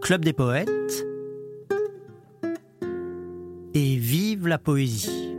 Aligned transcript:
Club 0.00 0.24
des 0.24 0.32
poètes 0.32 1.04
et 3.74 3.96
vive 3.96 4.46
la 4.46 4.58
poésie. 4.58 5.34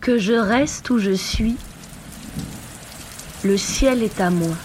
Que 0.00 0.18
je 0.18 0.32
reste 0.32 0.88
où 0.90 0.98
je 0.98 1.12
suis, 1.12 1.56
le 3.44 3.56
ciel 3.56 4.02
est 4.02 4.20
à 4.20 4.30
moi. 4.30 4.56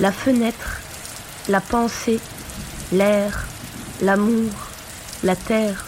La 0.00 0.12
fenêtre, 0.12 0.80
la 1.48 1.60
pensée, 1.60 2.20
l'air, 2.92 3.46
l'amour, 4.02 4.50
la 5.22 5.36
terre, 5.36 5.86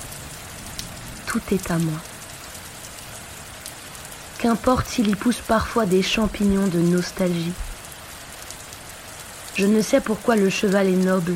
tout 1.32 1.54
est 1.54 1.70
à 1.70 1.78
moi. 1.78 1.98
Qu'importe 4.36 4.86
s'il 4.86 5.08
y 5.08 5.14
pousse 5.14 5.40
parfois 5.40 5.86
des 5.86 6.02
champignons 6.02 6.66
de 6.66 6.78
nostalgie. 6.78 7.54
Je 9.54 9.64
ne 9.64 9.80
sais 9.80 10.02
pourquoi 10.02 10.36
le 10.36 10.50
cheval 10.50 10.88
est 10.88 11.04
noble, 11.04 11.32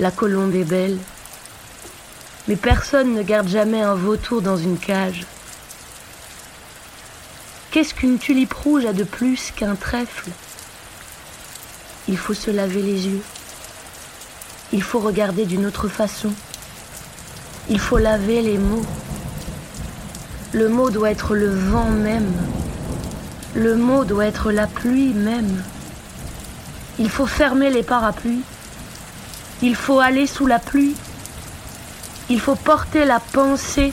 la 0.00 0.10
colombe 0.10 0.56
est 0.56 0.64
belle, 0.64 0.98
mais 2.48 2.56
personne 2.56 3.14
ne 3.14 3.22
garde 3.22 3.46
jamais 3.46 3.80
un 3.80 3.94
vautour 3.94 4.42
dans 4.42 4.56
une 4.56 4.76
cage. 4.78 5.24
Qu'est-ce 7.70 7.94
qu'une 7.94 8.18
tulipe 8.18 8.54
rouge 8.54 8.86
a 8.86 8.92
de 8.92 9.04
plus 9.04 9.52
qu'un 9.54 9.76
trèfle? 9.76 10.30
Il 12.08 12.18
faut 12.18 12.34
se 12.34 12.50
laver 12.50 12.82
les 12.82 13.06
yeux. 13.06 13.22
Il 14.72 14.82
faut 14.82 14.98
regarder 14.98 15.44
d'une 15.44 15.66
autre 15.66 15.86
façon. 15.86 16.32
Il 17.68 17.80
faut 17.80 17.98
laver 17.98 18.42
les 18.42 18.58
mots. 18.58 18.86
Le 20.52 20.68
mot 20.68 20.90
doit 20.90 21.10
être 21.10 21.34
le 21.34 21.50
vent 21.50 21.90
même. 21.90 22.32
Le 23.56 23.74
mot 23.74 24.04
doit 24.04 24.26
être 24.26 24.52
la 24.52 24.68
pluie 24.68 25.12
même. 25.12 25.64
Il 27.00 27.10
faut 27.10 27.26
fermer 27.26 27.70
les 27.70 27.82
parapluies. 27.82 28.44
Il 29.62 29.74
faut 29.74 29.98
aller 29.98 30.28
sous 30.28 30.46
la 30.46 30.60
pluie. 30.60 30.94
Il 32.30 32.40
faut 32.40 32.54
porter 32.54 33.04
la 33.04 33.18
pensée, 33.18 33.92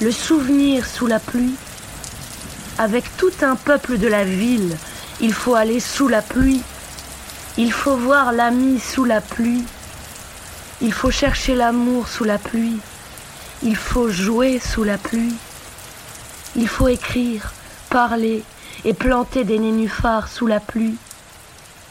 le 0.00 0.10
souvenir 0.10 0.86
sous 0.86 1.06
la 1.06 1.18
pluie. 1.18 1.54
Avec 2.78 3.04
tout 3.18 3.32
un 3.42 3.56
peuple 3.56 3.98
de 3.98 4.08
la 4.08 4.24
ville, 4.24 4.74
il 5.20 5.34
faut 5.34 5.54
aller 5.54 5.80
sous 5.80 6.08
la 6.08 6.22
pluie. 6.22 6.62
Il 7.58 7.72
faut 7.74 7.96
voir 7.96 8.32
l'ami 8.32 8.80
sous 8.80 9.04
la 9.04 9.20
pluie. 9.20 9.64
Il 10.80 10.94
faut 10.94 11.10
chercher 11.10 11.54
l'amour 11.54 12.08
sous 12.08 12.24
la 12.24 12.38
pluie. 12.38 12.80
Il 13.64 13.76
faut 13.76 14.08
jouer 14.08 14.58
sous 14.58 14.82
la 14.82 14.98
pluie. 14.98 15.34
Il 16.56 16.66
faut 16.66 16.88
écrire, 16.88 17.52
parler 17.90 18.42
et 18.84 18.92
planter 18.92 19.44
des 19.44 19.58
nénuphars 19.58 20.28
sous 20.28 20.48
la 20.48 20.58
pluie. 20.58 20.96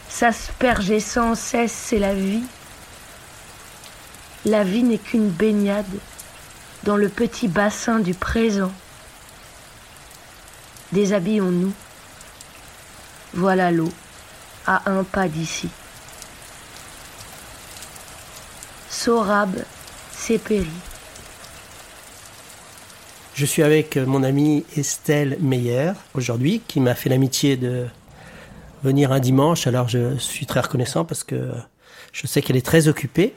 S'asperger 0.10 1.00
sans 1.00 1.34
cesse, 1.34 1.72
c'est 1.72 2.00
la 2.00 2.14
vie. 2.14 2.44
La 4.44 4.66
vie 4.66 4.84
n'est 4.84 4.98
qu'une 4.98 5.30
baignade 5.30 5.86
dans 6.84 6.98
le 6.98 7.08
petit 7.08 7.48
bassin 7.48 8.00
du 8.00 8.14
présent. 8.14 8.72
Déshabillons-nous. 10.92 11.74
Voilà 13.34 13.72
l'eau, 13.72 13.92
à 14.68 14.90
un 14.92 15.06
pas 15.06 15.30
d'ici. 15.30 15.70
Sorab 18.90 19.64
Sépéry. 20.12 20.68
Je 23.42 23.48
suis 23.48 23.64
avec 23.64 23.98
mon 23.98 24.22
amie 24.22 24.66
Estelle 24.78 25.36
Meyer 25.40 25.94
aujourd'hui, 26.14 26.62
qui 26.68 26.80
m'a 26.80 26.94
fait 26.94 27.10
l'amitié 27.10 27.58
de 27.58 27.88
venir 28.84 29.12
un 29.12 29.20
dimanche. 29.20 29.66
Alors 29.66 29.88
je 29.88 30.16
suis 30.20 30.46
très 30.46 30.60
reconnaissant 30.60 31.06
parce 31.06 31.24
que 31.24 31.50
je 32.14 32.28
sais 32.28 32.44
qu'elle 32.44 32.56
est 32.56 32.64
très 32.64 32.88
occupée. 32.88 33.34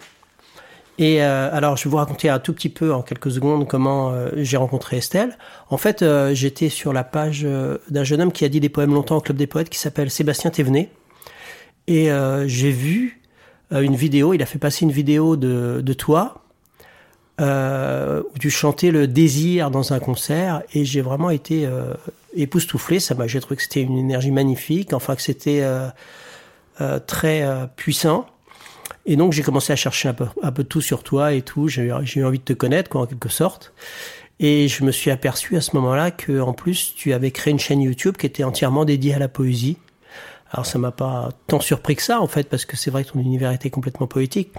Et 0.99 1.23
euh, 1.23 1.49
alors, 1.51 1.79
je 1.79 1.85
vais 1.85 1.91
vous 1.91 1.97
raconter 1.97 2.29
un 2.29 2.39
tout 2.39 2.53
petit 2.53 2.69
peu 2.69 2.93
en 2.93 3.01
quelques 3.01 3.31
secondes 3.31 3.67
comment 3.67 4.11
euh, 4.11 4.29
j'ai 4.37 4.59
rencontré 4.59 4.99
Estelle. 4.99 5.39
En 5.71 5.79
fait, 5.79 6.03
euh, 6.03 6.35
j'étais 6.35 6.69
sur 6.69 6.93
la 6.93 7.03
page 7.03 7.47
d'un 7.89 8.05
jeune 8.05 8.21
homme 8.21 8.33
qui 8.33 8.45
a 8.45 8.51
dit 8.51 8.61
des 8.61 8.69
poèmes 8.69 8.93
longtemps 8.93 9.17
au 9.17 9.23
Club 9.23 9.39
des 9.39 9.47
Poètes, 9.47 9.71
qui 9.71 9.79
s'appelle 9.79 10.11
Sébastien 10.11 10.51
Thévenet. 10.51 10.91
Et 11.87 12.11
j'ai 12.45 12.73
vu 12.73 13.23
une 13.71 13.97
vidéo, 13.97 14.35
il 14.35 14.43
a 14.43 14.47
fait 14.47 14.59
passer 14.59 14.85
une 14.85 14.93
vidéo 14.93 15.37
de, 15.37 15.81
de 15.83 15.93
toi, 15.95 16.44
où 17.41 18.39
tu 18.39 18.51
chantais 18.51 18.91
le 18.91 19.07
désir 19.07 19.71
dans 19.71 19.93
un 19.93 19.99
concert, 19.99 20.63
et 20.73 20.85
j'ai 20.85 21.01
vraiment 21.01 21.31
été 21.31 21.69
époustouflé. 22.35 23.01
Ça 23.01 23.15
m'a, 23.15 23.27
j'ai 23.27 23.41
trouvé 23.41 23.57
que 23.57 23.63
c'était 23.63 23.83
une 23.83 23.99
énergie 23.99 24.31
magnifique, 24.31 24.93
enfin 24.93 25.17
que 25.17 25.23
c'était 25.23 25.67
très 27.07 27.69
puissant. 27.77 28.27
Et 29.07 29.17
donc 29.17 29.33
j'ai 29.33 29.43
commencé 29.43 29.73
à 29.73 29.77
chercher 29.77 30.09
un 30.09 30.15
peu, 30.15 30.27
un 30.43 30.53
peu 30.53 30.65
tout 30.65 30.81
sur 30.81 31.03
toi 31.03 31.33
et 31.33 31.43
tout. 31.43 31.69
J'ai 31.69 31.83
eu 31.83 32.25
envie 32.25 32.39
de 32.39 32.45
te 32.45 32.53
connaître, 32.53 32.89
quoi, 32.89 33.03
en 33.03 33.07
quelque 33.07 33.29
sorte. 33.29 33.73
Et 34.41 34.67
je 34.67 34.83
me 34.83 34.91
suis 34.91 35.11
aperçu 35.11 35.57
à 35.57 35.61
ce 35.61 35.77
moment-là 35.77 36.11
que, 36.11 36.41
en 36.41 36.53
plus, 36.53 36.95
tu 36.97 37.13
avais 37.13 37.31
créé 37.31 37.53
une 37.53 37.59
chaîne 37.59 37.81
YouTube 37.81 38.17
qui 38.17 38.27
était 38.27 38.45
entièrement 38.45 38.85
dédiée 38.85 39.15
à 39.15 39.19
la 39.19 39.29
poésie. 39.29 39.77
Alors 40.51 40.67
ça 40.67 40.79
m'a 40.79 40.91
pas 40.91 41.31
tant 41.47 41.61
surpris 41.61 41.97
que 41.97 42.03
ça, 42.03 42.21
en 42.21 42.27
fait, 42.27 42.49
parce 42.49 42.65
que 42.65 42.77
c'est 42.77 42.91
vrai 42.91 43.05
que 43.05 43.11
ton 43.11 43.21
univers 43.21 43.53
était 43.53 43.71
complètement 43.71 44.07
poétique. 44.07 44.53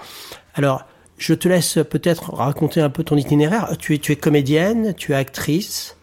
Alors, 0.53 0.85
je 1.17 1.33
te 1.33 1.47
laisse 1.47 1.79
peut-être 1.89 2.33
raconter 2.33 2.81
un 2.81 2.89
peu 2.89 3.03
ton 3.03 3.17
itinéraire. 3.17 3.75
Tu 3.79 3.95
es, 3.95 3.97
tu 3.97 4.11
es 4.11 4.15
comédienne, 4.15 4.93
tu 4.95 5.13
es 5.13 5.15
actrice, 5.15 5.97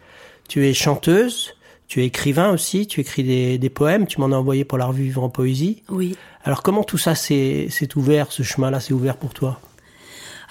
tu 0.48 0.66
es 0.66 0.74
chanteuse, 0.74 1.54
tu 1.88 2.02
es 2.02 2.06
écrivain 2.06 2.50
aussi, 2.50 2.86
tu 2.86 3.00
écris 3.00 3.22
des, 3.22 3.58
des 3.58 3.70
poèmes, 3.70 4.06
tu 4.06 4.20
m'en 4.20 4.26
as 4.26 4.36
envoyé 4.36 4.64
pour 4.64 4.78
la 4.78 4.86
revue 4.86 5.04
Vivre 5.04 5.22
en 5.22 5.28
Poésie. 5.28 5.82
Oui. 5.90 6.16
Alors 6.44 6.62
comment 6.62 6.84
tout 6.84 6.98
ça 6.98 7.14
s'est 7.14 7.68
ouvert, 7.96 8.32
ce 8.32 8.42
chemin-là 8.42 8.80
s'est 8.80 8.94
ouvert 8.94 9.16
pour 9.16 9.34
toi? 9.34 9.60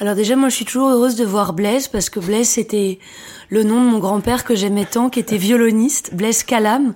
Alors 0.02 0.16
déjà, 0.16 0.36
moi, 0.36 0.50
je 0.50 0.56
suis 0.56 0.66
toujours 0.66 0.90
heureuse 0.90 1.16
de 1.16 1.24
voir 1.24 1.54
Blaise 1.54 1.88
parce 1.88 2.10
que 2.10 2.20
Blaise, 2.20 2.50
c'était 2.50 2.98
le 3.50 3.62
nom 3.62 3.86
de 3.86 3.88
mon 3.88 4.00
grand-père 4.00 4.44
que 4.44 4.56
j'aimais 4.56 4.86
tant, 4.86 5.12
qui 5.12 5.20
était 5.20 5.38
violoniste, 5.38 6.16
Blaise 6.16 6.42
Kalam. 6.42 6.96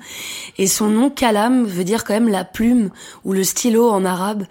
Et 0.57 0.65
son 0.65 0.87
nom, 0.87 1.11
Kalam, 1.11 1.65
veut 1.65 1.83
dire 1.83 2.03
quand 2.03 2.15
même 2.15 2.29
la 2.29 2.43
plume 2.43 2.89
ou 3.23 3.33
le 3.33 3.43
stylo 3.43 3.91
en 3.91 4.05
arabe. 4.05 4.47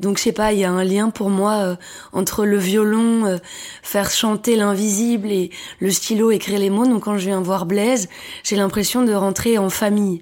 Donc, 0.00 0.18
je 0.18 0.24
sais 0.24 0.32
pas, 0.32 0.52
il 0.52 0.58
y 0.58 0.64
a 0.64 0.70
un 0.70 0.84
lien 0.84 1.08
pour 1.08 1.30
moi 1.30 1.52
euh, 1.52 1.76
entre 2.12 2.44
le 2.44 2.58
violon, 2.58 3.24
euh, 3.24 3.38
faire 3.82 4.10
chanter 4.10 4.56
l'invisible 4.56 5.32
et 5.32 5.48
le 5.78 5.90
stylo, 5.90 6.30
écrire 6.30 6.58
les 6.58 6.68
mots. 6.68 6.84
Donc, 6.84 7.04
quand 7.04 7.16
je 7.16 7.24
viens 7.24 7.40
voir 7.40 7.64
Blaise, 7.64 8.10
j'ai 8.42 8.56
l'impression 8.56 9.02
de 9.02 9.14
rentrer 9.14 9.56
en 9.56 9.70
famille. 9.70 10.20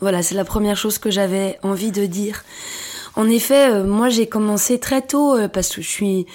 Voilà, 0.00 0.24
c'est 0.24 0.34
la 0.34 0.44
première 0.44 0.76
chose 0.76 0.98
que 0.98 1.12
j'avais 1.12 1.56
envie 1.62 1.92
de 1.92 2.04
dire. 2.04 2.42
En 3.14 3.28
effet, 3.28 3.70
euh, 3.70 3.84
moi 3.84 4.08
j'ai 4.08 4.26
commencé 4.26 4.80
très 4.80 5.02
tôt 5.02 5.36
parce 5.52 5.68
que 5.68 5.82
je 5.82 5.88
suis 5.88 6.26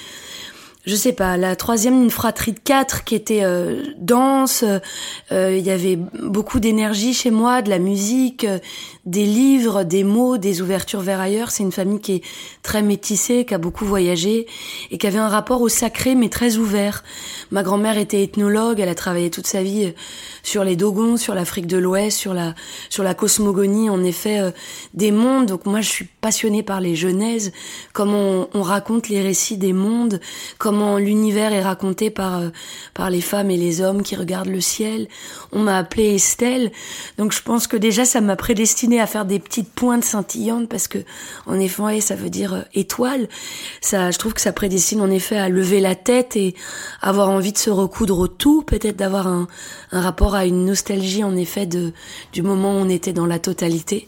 je 0.87 0.95
sais 0.95 1.11
pas, 1.11 1.35
la 1.35 1.57
troisième, 1.57 2.01
une 2.01 2.09
fratrie 2.09 2.53
de 2.53 2.59
quatre 2.59 3.03
qui 3.03 3.13
était 3.13 3.43
euh, 3.43 3.83
dense. 3.97 4.63
Euh, 5.33 5.53
il 5.57 5.65
y 5.65 5.69
avait 5.69 5.97
beaucoup 5.97 6.61
d'énergie 6.61 7.13
chez 7.13 7.29
moi, 7.29 7.61
de 7.61 7.69
la 7.69 7.77
musique, 7.77 8.45
euh, 8.45 8.59
des 9.05 9.25
livres, 9.25 9.83
des 9.83 10.05
mots, 10.05 10.37
des 10.37 10.61
ouvertures 10.61 11.01
vers 11.01 11.19
ailleurs. 11.19 11.51
C'est 11.51 11.63
une 11.63 11.73
famille 11.73 11.99
qui 11.99 12.13
est 12.13 12.23
très 12.63 12.81
métissée, 12.81 13.43
qui 13.43 13.53
a 13.53 13.57
beaucoup 13.57 13.83
voyagé 13.83 14.47
et 14.89 14.97
qui 14.97 15.05
avait 15.05 15.19
un 15.19 15.27
rapport 15.27 15.61
au 15.61 15.67
sacré 15.67 16.15
mais 16.15 16.29
très 16.29 16.55
ouvert. 16.55 17.03
Ma 17.51 17.63
grand-mère 17.63 17.97
était 17.97 18.23
ethnologue, 18.23 18.79
elle 18.79 18.87
a 18.87 18.95
travaillé 18.95 19.29
toute 19.29 19.47
sa 19.47 19.63
vie 19.63 19.93
sur 20.41 20.63
les 20.63 20.77
Dogons, 20.77 21.17
sur 21.17 21.35
l'Afrique 21.35 21.67
de 21.67 21.77
l'Ouest, 21.77 22.17
sur 22.17 22.33
la 22.33 22.55
sur 22.89 23.03
la 23.03 23.13
cosmogonie, 23.13 23.89
en 23.89 24.05
effet, 24.05 24.53
des 24.93 25.11
mondes. 25.11 25.47
Donc 25.47 25.65
moi, 25.65 25.81
je 25.81 25.89
suis 25.89 26.07
passionnée 26.21 26.63
par 26.63 26.79
les 26.79 26.95
genèses, 26.95 27.51
comment 27.91 28.19
on, 28.19 28.49
on 28.53 28.61
raconte 28.61 29.09
les 29.09 29.21
récits 29.21 29.57
des 29.57 29.73
mondes, 29.73 30.21
comment 30.57 30.76
l'univers 30.97 31.53
est 31.53 31.61
raconté 31.61 32.09
par 32.09 32.39
euh, 32.39 32.49
par 32.93 33.09
les 33.09 33.21
femmes 33.21 33.51
et 33.51 33.57
les 33.57 33.81
hommes 33.81 34.03
qui 34.03 34.15
regardent 34.15 34.49
le 34.49 34.61
ciel. 34.61 35.07
On 35.51 35.59
m'a 35.59 35.77
appelée 35.77 36.15
Estelle, 36.15 36.71
donc 37.17 37.31
je 37.31 37.41
pense 37.41 37.67
que 37.67 37.77
déjà 37.77 38.05
ça 38.05 38.21
m'a 38.21 38.35
prédestinée 38.35 38.99
à 38.99 39.07
faire 39.07 39.25
des 39.25 39.39
petites 39.39 39.71
pointes 39.71 40.03
scintillantes 40.03 40.67
parce 40.69 40.87
que 40.87 40.99
en 41.45 41.59
effet 41.59 41.77
ça 42.01 42.15
veut 42.15 42.29
dire 42.29 42.53
euh, 42.53 42.61
étoile. 42.73 43.27
Ça, 43.81 44.11
je 44.11 44.17
trouve 44.17 44.33
que 44.33 44.41
ça 44.41 44.51
prédestine 44.51 45.01
en 45.01 45.09
effet 45.09 45.37
à 45.37 45.49
lever 45.49 45.79
la 45.79 45.95
tête 45.95 46.35
et 46.35 46.55
avoir 47.01 47.29
envie 47.29 47.51
de 47.51 47.57
se 47.57 47.69
recoudre 47.69 48.19
au 48.19 48.27
tout, 48.27 48.63
peut-être 48.63 48.97
d'avoir 48.97 49.27
un, 49.27 49.47
rapport 49.91 50.35
à 50.35 50.45
une 50.45 50.65
nostalgie 50.65 51.23
en 51.23 51.35
effet 51.35 51.65
de 51.65 51.93
du 52.33 52.41
moment 52.41 52.73
où 52.73 52.81
on 52.81 52.89
était 52.89 53.13
dans 53.13 53.25
la 53.25 53.39
totalité. 53.39 54.07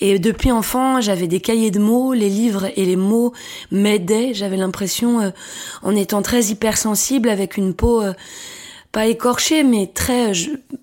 Et 0.00 0.18
depuis 0.18 0.52
enfant, 0.52 1.00
j'avais 1.00 1.26
des 1.26 1.40
cahiers 1.40 1.70
de 1.70 1.78
mots, 1.78 2.12
les 2.12 2.28
livres 2.28 2.66
et 2.76 2.84
les 2.84 2.96
mots 2.96 3.32
m'aidaient. 3.70 4.34
J'avais 4.34 4.56
l'impression, 4.56 5.20
euh, 5.20 5.30
en 5.82 5.96
étant 5.98 6.22
très 6.22 6.46
hypersensible, 6.46 7.28
avec 7.28 7.56
une 7.56 7.74
peau 7.74 8.02
euh, 8.02 8.14
pas 8.90 9.06
écorchée, 9.06 9.64
mais 9.64 9.86
très 9.86 10.32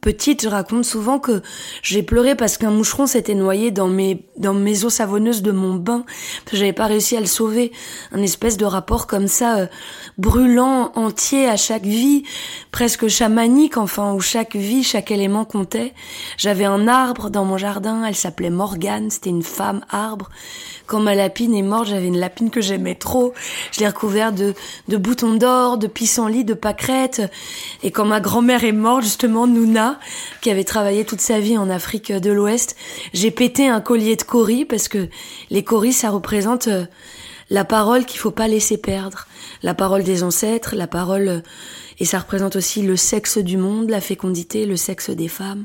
petite, 0.01 0.43
je 0.43 0.47
raconte 0.47 0.85
souvent 0.85 1.17
que 1.17 1.41
j'ai 1.81 2.03
pleuré 2.03 2.35
parce 2.35 2.57
qu'un 2.57 2.69
moucheron 2.69 3.07
s'était 3.07 3.33
noyé 3.33 3.71
dans 3.71 3.87
mes, 3.87 4.23
dans 4.37 4.53
mes 4.53 4.85
eaux 4.85 4.91
savonneuses 4.91 5.41
de 5.41 5.51
mon 5.51 5.73
bain. 5.73 6.05
J'avais 6.53 6.71
pas 6.71 6.85
réussi 6.85 7.17
à 7.17 7.19
le 7.19 7.25
sauver. 7.25 7.71
Un 8.11 8.21
espèce 8.21 8.57
de 8.57 8.65
rapport 8.65 9.07
comme 9.07 9.27
ça, 9.27 9.57
euh, 9.57 9.67
brûlant, 10.19 10.91
entier 10.95 11.47
à 11.47 11.57
chaque 11.57 11.85
vie, 11.85 12.23
presque 12.71 13.07
chamanique, 13.07 13.77
enfin, 13.77 14.13
où 14.13 14.19
chaque 14.19 14.55
vie, 14.55 14.83
chaque 14.83 15.09
élément 15.09 15.43
comptait. 15.43 15.93
J'avais 16.37 16.65
un 16.65 16.87
arbre 16.87 17.31
dans 17.31 17.43
mon 17.43 17.57
jardin, 17.57 18.03
elle 18.05 18.15
s'appelait 18.15 18.51
Morgane, 18.51 19.09
c'était 19.09 19.31
une 19.31 19.43
femme 19.43 19.83
arbre. 19.89 20.29
Quand 20.85 20.99
ma 20.99 21.15
lapine 21.15 21.55
est 21.55 21.63
morte, 21.63 21.87
j'avais 21.87 22.07
une 22.07 22.19
lapine 22.19 22.51
que 22.51 22.61
j'aimais 22.61 22.93
trop. 22.93 23.33
Je 23.71 23.79
l'ai 23.79 23.87
recouverte 23.87 24.35
de, 24.35 24.53
de 24.87 24.97
boutons 24.97 25.33
d'or, 25.33 25.79
de 25.79 25.87
pissenlits, 25.87 26.45
de 26.45 26.53
pâquerettes. 26.53 27.23
Et 27.81 27.89
quand 27.95 28.05
ma 28.05 28.19
grand-mère 28.19 28.65
est 28.65 28.73
morte, 28.73 29.03
justement, 29.03 29.47
Nouna, 29.47 29.99
qui 30.41 30.51
avait 30.51 30.65
travaillé 30.65 31.05
toute 31.05 31.21
sa 31.21 31.39
vie 31.39 31.57
en 31.57 31.69
Afrique 31.69 32.11
de 32.11 32.29
l'Ouest, 32.29 32.75
j'ai 33.13 33.31
pété 33.31 33.69
un 33.69 33.79
collier 33.79 34.17
de 34.17 34.23
cori 34.23 34.65
parce 34.65 34.89
que 34.89 35.07
les 35.49 35.63
coris, 35.63 35.93
ça 35.93 36.09
représente 36.09 36.67
euh, 36.67 36.85
la 37.49 37.63
parole 37.63 38.05
qu'il 38.05 38.19
faut 38.19 38.31
pas 38.31 38.49
laisser 38.49 38.77
perdre. 38.77 39.27
La 39.63 39.73
parole 39.73 40.03
des 40.03 40.23
ancêtres, 40.23 40.75
la 40.75 40.87
parole, 40.87 41.27
euh, 41.29 41.39
et 41.99 42.05
ça 42.05 42.19
représente 42.19 42.57
aussi 42.57 42.81
le 42.81 42.97
sexe 42.97 43.37
du 43.37 43.55
monde, 43.55 43.89
la 43.89 44.01
fécondité, 44.01 44.65
le 44.65 44.75
sexe 44.75 45.09
des 45.09 45.29
femmes. 45.29 45.63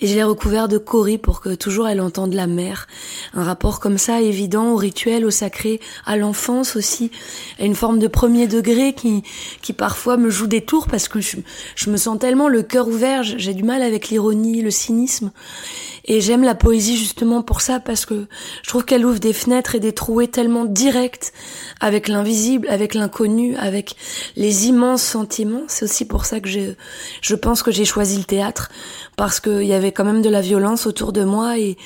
Et 0.00 0.08
je 0.08 0.14
l'ai 0.14 0.24
recouvert 0.24 0.66
de 0.66 0.76
cori 0.76 1.18
pour 1.18 1.40
que 1.40 1.54
toujours 1.54 1.86
elle 1.86 2.00
entende 2.00 2.34
la 2.34 2.48
mère. 2.48 2.88
Un 3.32 3.44
rapport 3.44 3.78
comme 3.78 3.96
ça, 3.96 4.20
évident, 4.20 4.72
au 4.72 4.76
rituel, 4.76 5.24
au 5.24 5.30
sacré, 5.30 5.80
à 6.04 6.16
l'enfance 6.16 6.74
aussi, 6.74 7.12
à 7.60 7.64
une 7.64 7.76
forme 7.76 8.00
de 8.00 8.08
premier 8.08 8.48
degré 8.48 8.92
qui, 8.92 9.22
qui 9.62 9.72
parfois 9.72 10.16
me 10.16 10.30
joue 10.30 10.48
des 10.48 10.62
tours 10.62 10.88
parce 10.88 11.06
que 11.06 11.20
je, 11.20 11.36
je 11.76 11.90
me 11.90 11.96
sens 11.96 12.18
tellement 12.18 12.48
le 12.48 12.62
cœur 12.62 12.88
ouvert, 12.88 13.22
j'ai 13.22 13.54
du 13.54 13.62
mal 13.62 13.82
avec 13.82 14.08
l'ironie, 14.08 14.62
le 14.62 14.70
cynisme. 14.70 15.30
Et 16.06 16.20
j'aime 16.20 16.42
la 16.42 16.54
poésie 16.54 16.98
justement 16.98 17.42
pour 17.42 17.62
ça 17.62 17.80
parce 17.80 18.04
que 18.04 18.26
je 18.62 18.68
trouve 18.68 18.84
qu'elle 18.84 19.06
ouvre 19.06 19.20
des 19.20 19.32
fenêtres 19.32 19.74
et 19.74 19.80
des 19.80 19.92
trouées 19.92 20.28
tellement 20.28 20.66
directes 20.66 21.32
avec 21.80 22.08
l'invisible, 22.08 22.68
avec 22.68 22.94
l'inconnu, 22.94 23.56
avec 23.56 23.96
les 24.36 24.66
immenses 24.66 25.02
sentiments. 25.02 25.62
C'est 25.68 25.86
aussi 25.86 26.04
pour 26.04 26.26
ça 26.26 26.40
que 26.40 26.48
je, 26.48 26.74
je 27.22 27.34
pense 27.34 27.62
que 27.62 27.70
j'ai 27.70 27.86
choisi 27.86 28.18
le 28.18 28.24
théâtre 28.24 28.70
parce 29.16 29.40
qu'il 29.40 29.64
y 29.64 29.72
avait 29.72 29.92
quand 29.92 30.04
même 30.04 30.22
de 30.22 30.28
la 30.28 30.40
violence 30.40 30.86
autour 30.86 31.12
de 31.12 31.24
moi 31.24 31.58
et, 31.58 31.76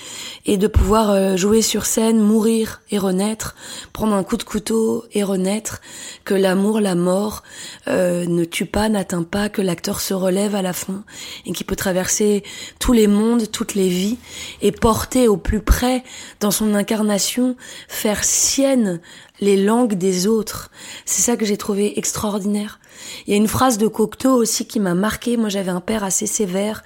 et 0.47 0.57
de 0.57 0.67
pouvoir 0.67 1.11
euh, 1.11 1.37
jouer 1.37 1.63
sur 1.63 1.87
scène, 1.87 2.21
mourir 2.21 2.81
et 2.91 2.99
renaître, 2.99 3.55
prendre 3.93 4.15
un 4.15 4.23
coup 4.23 4.37
de 4.37 4.43
couteau 4.43 5.05
et 5.13 5.23
renaître, 5.23 5.81
que 6.25 6.35
l'amour, 6.35 6.81
la 6.81 6.95
mort 6.95 7.43
euh, 7.89 8.27
ne 8.27 8.45
tue 8.45 8.67
pas, 8.67 8.89
n'atteint 8.89 9.23
pas, 9.23 9.49
que 9.49 9.63
l'acteur 9.63 10.01
se 10.01 10.15
relève 10.15 10.55
à 10.55 10.63
la 10.63 10.73
fin 10.73 11.05
et 11.47 11.53
qui 11.53 11.65
peut 11.65 11.77
traverser 11.77 12.43
tous 12.79 12.93
les 12.93 13.07
mondes, 13.07 13.51
toutes 13.51 13.75
les 13.75 13.89
vies 13.89 14.19
et 14.63 14.73
porter 14.73 15.29
au 15.29 15.37
plus 15.37 15.61
près 15.61 16.05
dans 16.41 16.51
son 16.51 16.75
incarnation, 16.75 17.57
faire 17.89 18.25
sienne 18.25 19.01
les 19.41 19.57
langues 19.57 19.95
des 19.95 20.27
autres. 20.27 20.71
C'est 21.05 21.23
ça 21.23 21.37
que 21.37 21.45
j'ai 21.45 21.57
trouvé 21.57 21.99
extraordinaire. 21.99 22.81
Il 23.27 23.31
y 23.31 23.35
a 23.35 23.37
une 23.37 23.49
phrase 23.49 23.79
de 23.79 23.87
Cocteau 23.87 24.35
aussi 24.35 24.67
qui 24.67 24.81
m'a 24.81 24.95
marqué. 24.95 25.37
Moi, 25.37 25.49
j'avais 25.49 25.71
un 25.71 25.81
père 25.81 26.05
assez 26.05 26.27
sévère 26.27 26.83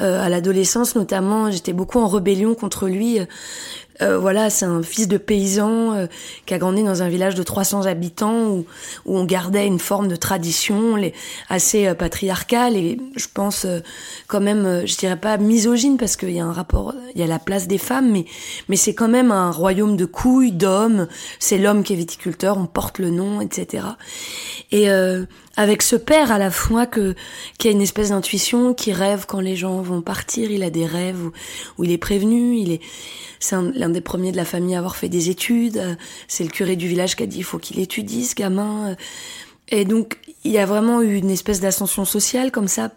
euh, 0.00 0.22
à 0.22 0.28
l'adolescence, 0.28 0.94
notamment. 0.94 1.50
J'étais 1.50 1.72
beaucoup 1.72 1.98
en 1.98 2.08
rébellion 2.08 2.54
contre 2.54 2.88
lui. 2.88 3.18
Euh, 4.00 4.18
voilà, 4.18 4.48
c'est 4.48 4.64
un 4.64 4.82
fils 4.82 5.06
de 5.06 5.18
paysan 5.18 5.92
euh, 5.92 6.06
qui 6.46 6.54
a 6.54 6.58
grandi 6.58 6.82
dans 6.82 7.02
un 7.02 7.08
village 7.08 7.34
de 7.34 7.42
300 7.42 7.86
habitants 7.86 8.46
où, 8.48 8.66
où 9.04 9.18
on 9.18 9.24
gardait 9.24 9.66
une 9.66 9.78
forme 9.78 10.08
de 10.08 10.16
tradition 10.16 10.96
les, 10.96 11.12
assez 11.50 11.86
euh, 11.86 11.94
patriarcale 11.94 12.76
et 12.76 12.98
je 13.16 13.26
pense 13.32 13.66
quand 14.28 14.40
même, 14.40 14.86
je 14.86 14.96
dirais 14.96 15.16
pas 15.16 15.36
misogyne 15.36 15.98
parce 15.98 16.16
qu'il 16.16 16.30
y 16.30 16.40
a 16.40 16.44
un 16.44 16.52
rapport, 16.52 16.94
il 17.14 17.20
y 17.20 17.24
a 17.24 17.26
la 17.26 17.38
place 17.38 17.68
des 17.68 17.78
femmes, 17.78 18.10
mais, 18.10 18.24
mais 18.68 18.76
c'est 18.76 18.94
quand 18.94 19.08
même 19.08 19.30
un 19.30 19.50
royaume 19.50 19.96
de 19.96 20.06
couilles, 20.06 20.52
d'hommes. 20.52 21.06
C'est 21.38 21.58
l'homme 21.58 21.82
qui 21.82 21.92
est 21.92 21.96
viticulteur, 21.96 22.56
on 22.56 22.66
porte 22.66 22.98
le 22.98 23.10
nom, 23.10 23.40
etc. 23.40 23.84
Et 24.70 24.88
avec 25.56 25.82
ce 25.82 25.96
père 25.96 26.32
à 26.32 26.38
la 26.38 26.50
fois 26.50 26.86
que 26.86 27.14
qui 27.58 27.68
a 27.68 27.70
une 27.70 27.82
espèce 27.82 28.10
d'intuition, 28.10 28.74
qui 28.74 28.92
rêve 28.92 29.26
quand 29.26 29.40
les 29.40 29.56
gens 29.56 29.82
vont 29.82 30.02
partir, 30.02 30.50
il 30.50 30.62
a 30.62 30.70
des 30.70 30.86
rêves 30.86 31.22
où, 31.24 31.32
où 31.78 31.84
il 31.84 31.92
est 31.92 31.98
prévenu, 31.98 32.56
il 32.56 32.72
est 32.72 32.80
c'est 33.40 33.56
l'un 33.74 33.88
des 33.88 34.00
premiers 34.00 34.30
de 34.30 34.36
la 34.36 34.44
famille 34.44 34.76
à 34.76 34.78
avoir 34.78 34.94
fait 34.94 35.08
des 35.08 35.28
études, 35.28 35.96
c'est 36.28 36.44
le 36.44 36.50
curé 36.50 36.76
du 36.76 36.86
village 36.86 37.16
qui 37.16 37.24
a 37.24 37.26
dit 37.26 37.38
il 37.38 37.44
faut 37.44 37.58
qu'il 37.58 37.80
étudie 37.80 38.24
ce 38.24 38.36
gamin. 38.36 38.96
Et 39.72 39.84
donc 39.84 40.18
il 40.44 40.50
y 40.50 40.58
a 40.58 40.66
vraiment 40.66 41.02
eu 41.02 41.14
une 41.14 41.30
espèce 41.30 41.60
d'ascension 41.60 42.04
sociale 42.04 42.50
comme 42.50 42.66
ça. 42.66 42.90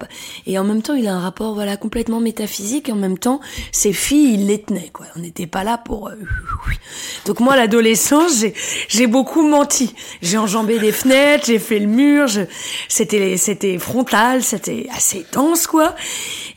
Et 0.47 0.57
en 0.57 0.63
même 0.63 0.81
temps, 0.81 0.95
il 0.95 1.07
a 1.07 1.13
un 1.13 1.19
rapport 1.19 1.53
voilà 1.53 1.77
complètement 1.77 2.19
métaphysique. 2.19 2.89
Et 2.89 2.91
en 2.91 2.95
même 2.95 3.19
temps, 3.19 3.39
ses 3.71 3.93
filles, 3.93 4.33
il 4.33 4.47
les 4.47 4.61
tenait. 4.61 4.89
Quoi. 4.91 5.05
On 5.15 5.19
n'était 5.19 5.45
pas 5.45 5.63
là 5.63 5.77
pour. 5.77 6.07
Euh, 6.07 6.15
donc 7.25 7.39
moi, 7.39 7.55
l'adolescence, 7.55 8.39
j'ai 8.39 8.53
j'ai 8.87 9.05
beaucoup 9.05 9.47
menti. 9.47 9.93
J'ai 10.21 10.37
enjambé 10.37 10.79
des 10.79 10.91
fenêtres, 10.91 11.45
j'ai 11.45 11.59
fait 11.59 11.79
le 11.79 11.85
mur. 11.85 12.27
C'était 12.89 13.37
c'était 13.37 13.77
frontal, 13.77 14.41
c'était 14.41 14.87
assez 14.95 15.25
dense 15.31 15.67
quoi. 15.67 15.95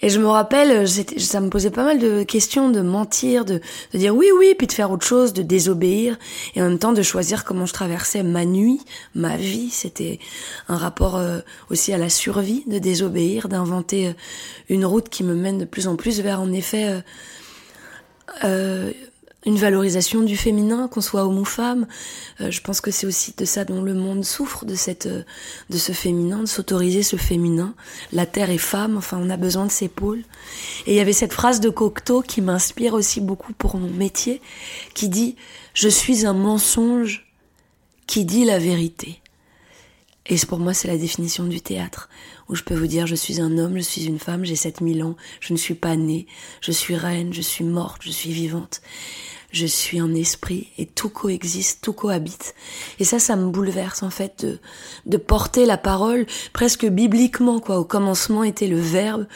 Et 0.00 0.08
je 0.08 0.20
me 0.20 0.28
rappelle, 0.28 0.88
ça 0.88 1.40
me 1.40 1.50
posait 1.50 1.70
pas 1.70 1.84
mal 1.84 1.98
de 1.98 2.22
questions 2.22 2.70
de 2.70 2.80
mentir, 2.80 3.44
de, 3.44 3.60
de 3.92 3.98
dire 3.98 4.14
oui 4.14 4.28
oui, 4.38 4.54
puis 4.56 4.66
de 4.66 4.72
faire 4.72 4.90
autre 4.90 5.04
chose, 5.04 5.32
de 5.32 5.42
désobéir, 5.42 6.16
et 6.54 6.62
en 6.62 6.68
même 6.68 6.78
temps 6.78 6.92
de 6.92 7.02
choisir 7.02 7.44
comment 7.44 7.66
je 7.66 7.72
traversais 7.72 8.22
ma 8.22 8.44
nuit, 8.44 8.80
ma 9.14 9.36
vie. 9.36 9.70
C'était 9.70 10.07
un 10.68 10.76
rapport 10.76 11.16
euh, 11.16 11.40
aussi 11.70 11.92
à 11.92 11.98
la 11.98 12.08
survie, 12.08 12.64
de 12.66 12.78
désobéir, 12.78 13.48
d'inventer 13.48 14.08
euh, 14.08 14.12
une 14.68 14.84
route 14.84 15.08
qui 15.08 15.24
me 15.24 15.34
mène 15.34 15.58
de 15.58 15.64
plus 15.64 15.86
en 15.88 15.96
plus 15.96 16.20
vers 16.20 16.40
en 16.40 16.52
effet 16.52 17.02
euh, 18.44 18.92
une 19.46 19.56
valorisation 19.56 20.22
du 20.22 20.36
féminin, 20.36 20.88
qu'on 20.88 21.00
soit 21.00 21.24
homme 21.24 21.38
ou 21.38 21.44
femme. 21.44 21.86
je 22.40 22.60
pense 22.60 22.80
que 22.80 22.90
c'est 22.90 23.06
aussi 23.06 23.32
de 23.36 23.44
ça 23.44 23.64
dont 23.64 23.80
le 23.80 23.94
monde 23.94 24.24
souffre, 24.24 24.66
de 24.66 24.74
de 24.74 25.78
ce 25.78 25.92
féminin, 25.92 26.40
de 26.40 26.46
s'autoriser 26.46 27.02
ce 27.02 27.16
féminin. 27.16 27.74
La 28.12 28.26
terre 28.26 28.50
est 28.50 28.58
femme, 28.58 28.96
enfin 28.98 29.18
on 29.20 29.30
a 29.30 29.36
besoin 29.36 29.64
de 29.64 29.70
ses 29.70 29.88
pôles. 29.88 30.22
Et 30.86 30.92
il 30.92 30.96
y 30.96 31.00
avait 31.00 31.12
cette 31.12 31.32
phrase 31.32 31.60
de 31.60 31.70
Cocteau 31.70 32.20
qui 32.20 32.42
m'inspire 32.42 32.94
aussi 32.94 33.20
beaucoup 33.20 33.52
pour 33.52 33.76
mon 33.76 33.90
métier, 33.90 34.42
qui 34.92 35.08
dit 35.08 35.36
je 35.72 35.88
suis 35.88 36.26
un 36.26 36.34
mensonge 36.34 37.24
qui 38.08 38.24
dit 38.24 38.44
la 38.44 38.58
vérité. 38.58 39.20
Et 40.28 40.36
pour 40.46 40.58
moi, 40.58 40.74
c'est 40.74 40.88
la 40.88 40.98
définition 40.98 41.44
du 41.44 41.60
théâtre, 41.62 42.10
où 42.48 42.54
je 42.54 42.62
peux 42.62 42.74
vous 42.74 42.86
dire, 42.86 43.06
je 43.06 43.14
suis 43.14 43.40
un 43.40 43.56
homme, 43.56 43.76
je 43.76 43.82
suis 43.82 44.04
une 44.04 44.18
femme, 44.18 44.44
j'ai 44.44 44.56
7000 44.56 45.02
ans, 45.02 45.16
je 45.40 45.54
ne 45.54 45.58
suis 45.58 45.74
pas 45.74 45.96
née, 45.96 46.26
je 46.60 46.70
suis 46.70 46.96
reine, 46.96 47.32
je 47.32 47.40
suis 47.40 47.64
morte, 47.64 48.02
je 48.02 48.10
suis 48.10 48.30
vivante 48.30 48.82
je 49.50 49.64
suis 49.64 49.98
un 49.98 50.14
esprit 50.14 50.68
et 50.76 50.84
tout 50.84 51.08
coexiste, 51.08 51.80
tout 51.82 51.94
cohabite. 51.94 52.54
Et 52.98 53.04
ça, 53.04 53.18
ça 53.18 53.34
me 53.34 53.48
bouleverse 53.48 54.02
en 54.02 54.10
fait 54.10 54.44
de, 54.44 54.58
de 55.06 55.16
porter 55.16 55.64
la 55.64 55.78
parole 55.78 56.26
presque 56.52 56.86
bibliquement 56.86 57.58
quoi. 57.58 57.78
Au 57.78 57.84
commencement 57.84 58.44
était 58.44 58.66
le 58.66 58.78
verbe, 58.78 59.26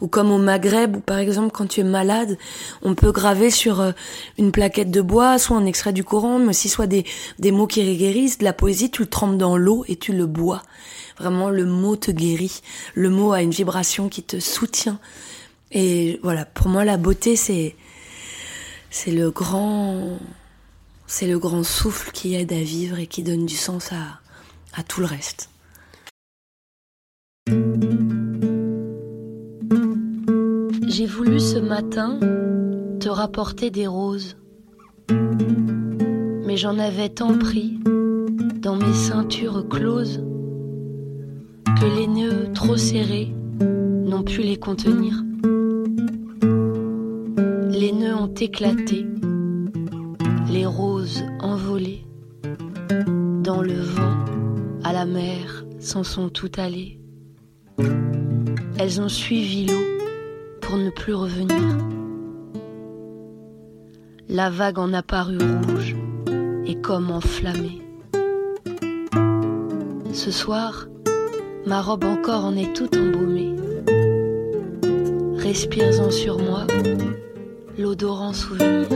ou 0.00 0.08
comme 0.08 0.30
au 0.30 0.38
Maghreb, 0.38 0.96
où 0.96 1.00
par 1.00 1.18
exemple 1.18 1.50
quand 1.52 1.66
tu 1.66 1.80
es 1.80 1.84
malade, 1.84 2.36
on 2.82 2.94
peut 2.94 3.12
graver 3.12 3.50
sur 3.50 3.80
euh, 3.80 3.92
une 4.38 4.52
plaquette 4.52 4.90
de 4.90 5.00
bois, 5.00 5.38
soit 5.38 5.56
un 5.56 5.66
extrait 5.66 5.92
du 5.92 6.04
Coran, 6.04 6.38
mais 6.38 6.50
aussi 6.50 6.68
soit 6.68 6.86
des, 6.86 7.04
des 7.38 7.50
mots 7.50 7.66
qui 7.66 7.96
guérissent, 7.96 8.38
de 8.38 8.44
la 8.44 8.52
poésie, 8.52 8.90
tu 8.90 9.02
le 9.02 9.08
trempes 9.08 9.38
dans 9.38 9.56
l'eau 9.56 9.84
et 9.88 9.96
tu 9.96 10.12
le 10.12 10.26
bois. 10.26 10.62
Vraiment, 11.18 11.50
le 11.50 11.64
mot 11.64 11.96
te 11.96 12.10
guérit. 12.10 12.62
Le 12.94 13.10
mot 13.10 13.32
a 13.32 13.42
une 13.42 13.50
vibration 13.50 14.08
qui 14.08 14.22
te 14.22 14.40
soutient. 14.40 14.98
Et 15.70 16.18
voilà, 16.22 16.44
pour 16.44 16.68
moi, 16.68 16.84
la 16.84 16.96
beauté, 16.96 17.36
c'est 17.36 17.76
c'est 18.92 19.10
le 19.10 19.30
grand, 19.30 20.18
souffle 21.64 22.12
qui 22.12 22.34
aide 22.34 22.52
à 22.52 22.62
vivre 22.62 22.98
et 22.98 23.06
qui 23.06 23.22
donne 23.22 23.46
du 23.46 23.56
sens 23.56 23.90
à, 23.90 24.20
à 24.74 24.82
tout 24.82 25.00
le 25.00 25.06
reste. 25.06 25.48
J'ai 30.86 31.06
voulu 31.06 31.40
ce 31.40 31.58
matin 31.58 32.20
te 33.00 33.08
rapporter 33.08 33.70
des 33.70 33.86
roses, 33.86 34.36
mais 35.08 36.58
j'en 36.58 36.78
avais 36.78 37.08
tant 37.08 37.36
pris 37.38 37.80
dans 38.60 38.76
mes 38.76 38.94
ceintures 38.94 39.66
closes 39.68 40.22
que 41.80 41.86
les 41.96 42.06
nœuds 42.06 42.52
trop 42.52 42.76
serrés 42.76 43.32
n'ont 43.60 44.22
pu 44.22 44.42
les 44.42 44.58
contenir 44.58 45.24
les 47.82 47.90
nœuds 47.90 48.14
ont 48.14 48.32
éclaté, 48.32 49.04
les 50.48 50.66
roses 50.66 51.24
envolées, 51.40 52.06
dans 53.42 53.60
le 53.60 53.74
vent, 53.74 54.24
à 54.84 54.92
la 54.92 55.04
mer, 55.04 55.64
s'en 55.80 56.04
sont 56.04 56.28
toutes 56.28 56.60
allées. 56.60 57.00
Elles 58.78 59.00
ont 59.00 59.08
suivi 59.08 59.66
l'eau 59.66 59.82
pour 60.60 60.76
ne 60.76 60.90
plus 60.90 61.12
revenir. 61.12 61.58
La 64.28 64.48
vague 64.48 64.78
en 64.78 64.92
a 64.92 65.02
paru 65.02 65.38
rouge 65.38 65.96
et 66.64 66.76
comme 66.76 67.10
enflammée. 67.10 67.82
Ce 70.12 70.30
soir, 70.30 70.86
Ma 71.66 71.80
robe 71.80 72.04
encore 72.04 72.44
en 72.44 72.56
est 72.56 72.72
toute 72.76 72.96
embaumée. 72.96 73.56
Respires-en 75.36 76.12
sur 76.12 76.38
moi 76.38 76.66
l'odorant 77.78 78.32
souvenir. 78.32 78.88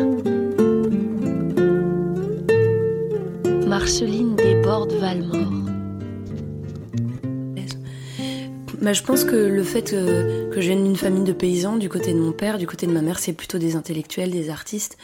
Marceline 3.67 4.37
déborde 4.37 4.93
Valmore. 4.93 5.53
Je 8.83 9.03
pense 9.03 9.25
que 9.25 9.35
le 9.35 9.63
fait 9.65 9.83
que, 9.83 10.49
que 10.51 10.61
je 10.61 10.69
vienne 10.69 10.85
d'une 10.85 10.97
famille 10.97 11.25
de 11.25 11.33
paysans, 11.33 11.77
du 11.77 11.89
côté 11.89 12.13
de 12.13 12.19
mon 12.19 12.31
père, 12.31 12.57
du 12.57 12.69
côté 12.69 12.87
de 12.87 12.93
ma 12.93 13.03
mère, 13.03 13.19
c'est 13.19 13.33
plutôt 13.33 13.59
des 13.59 13.75
intellectuels, 13.75 14.31
des 14.31 14.49
artistes, 14.49 14.97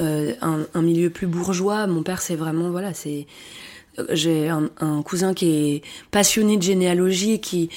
euh, 0.00 0.34
un, 0.42 0.66
un, 0.74 0.82
milieu 0.82 1.08
plus 1.08 1.28
bourgeois. 1.28 1.86
Mon 1.86 2.02
père, 2.02 2.20
c'est 2.20 2.34
vraiment 2.34 2.70
voilà, 2.70 2.94
c'est 2.94 3.26
j'ai 4.10 4.48
un, 4.48 4.70
un, 4.80 5.02
cousin 5.02 5.34
qui 5.34 5.48
est 5.48 5.82
passionné 6.10 6.56
de 6.56 6.62
généalogie 6.62 7.40
qui 7.40 7.68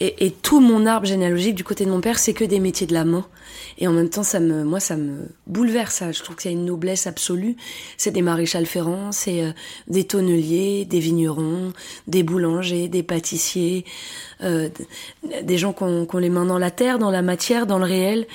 et, 0.00 0.26
et, 0.26 0.30
tout 0.30 0.60
mon 0.60 0.84
arbre 0.84 1.06
généalogique 1.06 1.54
du 1.54 1.64
côté 1.64 1.84
de 1.84 1.90
mon 1.90 2.00
père 2.00 2.18
c'est 2.18 2.34
que 2.34 2.44
des 2.44 2.60
métiers 2.60 2.86
de 2.86 2.92
la 2.92 3.04
main 3.04 3.26
et 3.78 3.88
en 3.88 3.92
même 3.92 4.10
temps 4.10 4.22
ça 4.22 4.38
me 4.38 4.64
moi 4.64 4.80
ça 4.80 4.96
me 4.96 5.28
bouleverse 5.46 6.02
je 6.12 6.22
trouve 6.22 6.36
qu'il 6.36 6.50
y 6.50 6.54
a 6.54 6.56
une 6.56 6.66
noblesse 6.66 7.06
absolue 7.06 7.56
c'est 7.96 8.10
des 8.10 8.22
maréchals 8.22 8.66
ferrants 8.66 9.12
c'est 9.12 9.42
euh, 9.42 9.52
des 9.88 10.04
tonneliers 10.04 10.84
des 10.84 11.00
vignerons 11.00 11.72
des 12.06 12.22
boulangers 12.22 12.88
des 12.88 13.02
pâtissiers 13.02 13.86
euh, 14.42 14.68
des 15.42 15.56
gens 15.56 15.72
qui 15.72 15.84
ont, 15.84 16.04
qui 16.04 16.16
ont 16.16 16.18
les 16.18 16.30
mains 16.30 16.46
dans 16.46 16.58
la 16.58 16.70
terre 16.70 16.98
dans 16.98 17.10
la 17.10 17.22
matière 17.22 17.66
dans 17.66 17.78
le 17.78 17.84
réel 17.84 18.26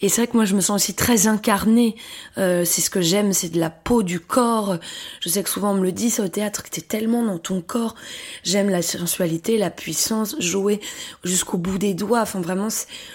et 0.00 0.08
c'est 0.08 0.22
vrai 0.22 0.28
que 0.28 0.36
moi, 0.36 0.44
je 0.44 0.54
me 0.54 0.60
sens 0.60 0.82
aussi 0.82 0.94
très 0.94 1.26
incarnée. 1.26 1.96
Euh, 2.38 2.64
c'est 2.64 2.80
ce 2.80 2.90
que 2.90 3.00
j'aime, 3.00 3.32
c'est 3.32 3.48
de 3.48 3.58
la 3.58 3.70
peau, 3.70 4.02
du 4.02 4.20
corps. 4.20 4.76
Je 5.20 5.28
sais 5.28 5.42
que 5.42 5.48
souvent 5.48 5.72
on 5.72 5.74
me 5.74 5.82
le 5.82 5.92
dit, 5.92 6.10
c'est 6.10 6.22
au 6.22 6.28
théâtre, 6.28 6.62
que 6.62 6.68
tellement 6.80 7.22
dans 7.22 7.38
ton 7.38 7.60
corps. 7.60 7.94
J'aime 8.42 8.70
la 8.70 8.82
sensualité, 8.82 9.58
la 9.58 9.70
puissance, 9.70 10.36
jouer 10.40 10.80
jusqu'au 11.24 11.58
bout 11.58 11.78
des 11.78 11.94
doigts. 11.94 12.20
Enfin, 12.20 12.40
vraiment, 12.40 12.68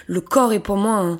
le 0.06 0.20
corps 0.20 0.52
est 0.52 0.60
pour 0.60 0.76
moi 0.76 0.96
un 0.96 1.18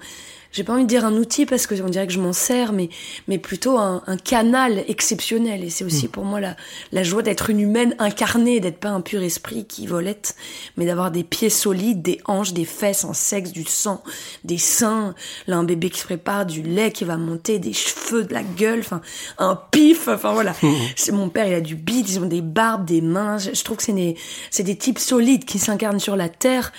j'ai 0.54 0.62
pas 0.62 0.72
envie 0.72 0.84
de 0.84 0.88
dire 0.88 1.04
un 1.04 1.14
outil 1.14 1.46
parce 1.46 1.66
que 1.66 1.74
on 1.82 1.88
dirait 1.88 2.06
que 2.06 2.12
je 2.12 2.20
m'en 2.20 2.32
sers, 2.32 2.72
mais, 2.72 2.88
mais 3.26 3.38
plutôt 3.38 3.76
un, 3.76 4.02
un 4.06 4.16
canal 4.16 4.84
exceptionnel. 4.86 5.64
Et 5.64 5.68
c'est 5.68 5.84
aussi 5.84 6.06
mm. 6.06 6.10
pour 6.10 6.24
moi 6.24 6.40
la, 6.40 6.56
la 6.92 7.02
joie 7.02 7.22
d'être 7.22 7.50
une 7.50 7.58
humaine 7.58 7.96
incarnée, 7.98 8.60
d'être 8.60 8.78
pas 8.78 8.90
un 8.90 9.00
pur 9.00 9.20
esprit 9.22 9.64
qui 9.64 9.88
volette, 9.88 10.36
mais 10.76 10.86
d'avoir 10.86 11.10
des 11.10 11.24
pieds 11.24 11.50
solides, 11.50 12.02
des 12.02 12.20
hanches, 12.26 12.52
des 12.52 12.64
fesses, 12.64 13.04
un 13.04 13.14
sexe, 13.14 13.50
du 13.50 13.64
sang, 13.64 14.02
des 14.44 14.58
seins, 14.58 15.16
là 15.48 15.56
un 15.56 15.64
bébé 15.64 15.90
qui 15.90 15.98
se 15.98 16.04
prépare, 16.04 16.46
du 16.46 16.62
lait 16.62 16.92
qui 16.92 17.04
va 17.04 17.16
monter, 17.16 17.58
des 17.58 17.72
cheveux, 17.72 18.22
de 18.22 18.32
la 18.32 18.44
gueule, 18.44 18.80
enfin 18.80 19.00
un 19.38 19.56
pif, 19.56 20.06
enfin 20.06 20.32
voilà. 20.32 20.54
c'est 20.94 21.12
mon 21.12 21.30
père, 21.30 21.48
il 21.48 21.54
a 21.54 21.60
du 21.60 21.74
bide, 21.74 22.08
ils 22.08 22.20
ont 22.20 22.26
des 22.26 22.42
barbes, 22.42 22.84
des 22.84 23.00
mains. 23.00 23.38
Je, 23.38 23.50
je 23.54 23.64
trouve 23.64 23.78
que 23.78 23.82
c'est 23.82 23.92
des, 23.92 24.16
c'est 24.52 24.62
des 24.62 24.76
types 24.76 25.00
solides 25.00 25.44
qui 25.44 25.58
s'incarnent 25.58 25.98
sur 25.98 26.14
la 26.14 26.28
terre. 26.28 26.72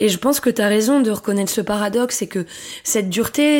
Et 0.00 0.08
je 0.08 0.16
pense 0.16 0.40
que 0.40 0.48
tu 0.48 0.62
as 0.62 0.68
raison 0.68 1.00
de 1.00 1.10
reconnaître 1.10 1.52
ce 1.52 1.60
paradoxe, 1.60 2.16
c'est 2.16 2.26
que 2.26 2.46
cette 2.84 3.10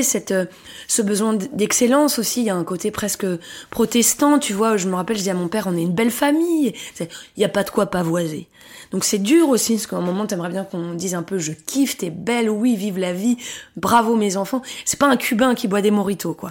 cette, 0.03 0.33
euh, 0.33 0.47
ce 0.87 1.03
besoin 1.03 1.35
d'excellence 1.35 2.19
aussi. 2.19 2.41
Il 2.41 2.47
y 2.47 2.51
a 2.51 2.57
un 2.57 2.65
côté 2.65 2.91
presque 2.91 3.27
protestant, 3.71 4.39
tu 4.39 4.53
vois. 4.53 4.77
Je 4.77 4.89
me 4.89 4.95
rappelle, 4.95 5.17
je 5.17 5.23
dis 5.23 5.31
à 5.31 5.35
mon 5.35 5.49
père, 5.49 5.67
on 5.67 5.77
est 5.77 5.83
une 5.83 5.93
belle 5.93 6.11
famille. 6.11 6.73
Il 7.01 7.09
n'y 7.39 7.45
a 7.45 7.49
pas 7.49 7.65
de 7.65 7.71
quoi 7.71 7.87
pavoiser. 7.87 8.49
Donc 8.91 9.05
c'est 9.05 9.19
dur 9.19 9.49
aussi, 9.49 9.75
parce 9.75 9.87
qu'à 9.87 9.97
un 9.97 10.01
moment, 10.01 10.27
t'aimerais 10.27 10.49
bien 10.49 10.65
qu'on 10.65 10.95
dise 10.95 11.15
un 11.15 11.23
peu, 11.23 11.39
je 11.39 11.53
kiffe, 11.53 11.99
t'es 11.99 12.11
belle, 12.11 12.49
oui, 12.49 12.75
vive 12.75 12.99
la 12.99 13.13
vie, 13.13 13.37
bravo 13.77 14.17
mes 14.17 14.37
enfants. 14.37 14.63
C'est 14.85 14.99
pas 14.99 15.07
un 15.07 15.17
cubain 15.17 15.55
qui 15.55 15.69
boit 15.69 15.83
des 15.83 15.91
moritos, 15.91 16.35
quoi. 16.35 16.51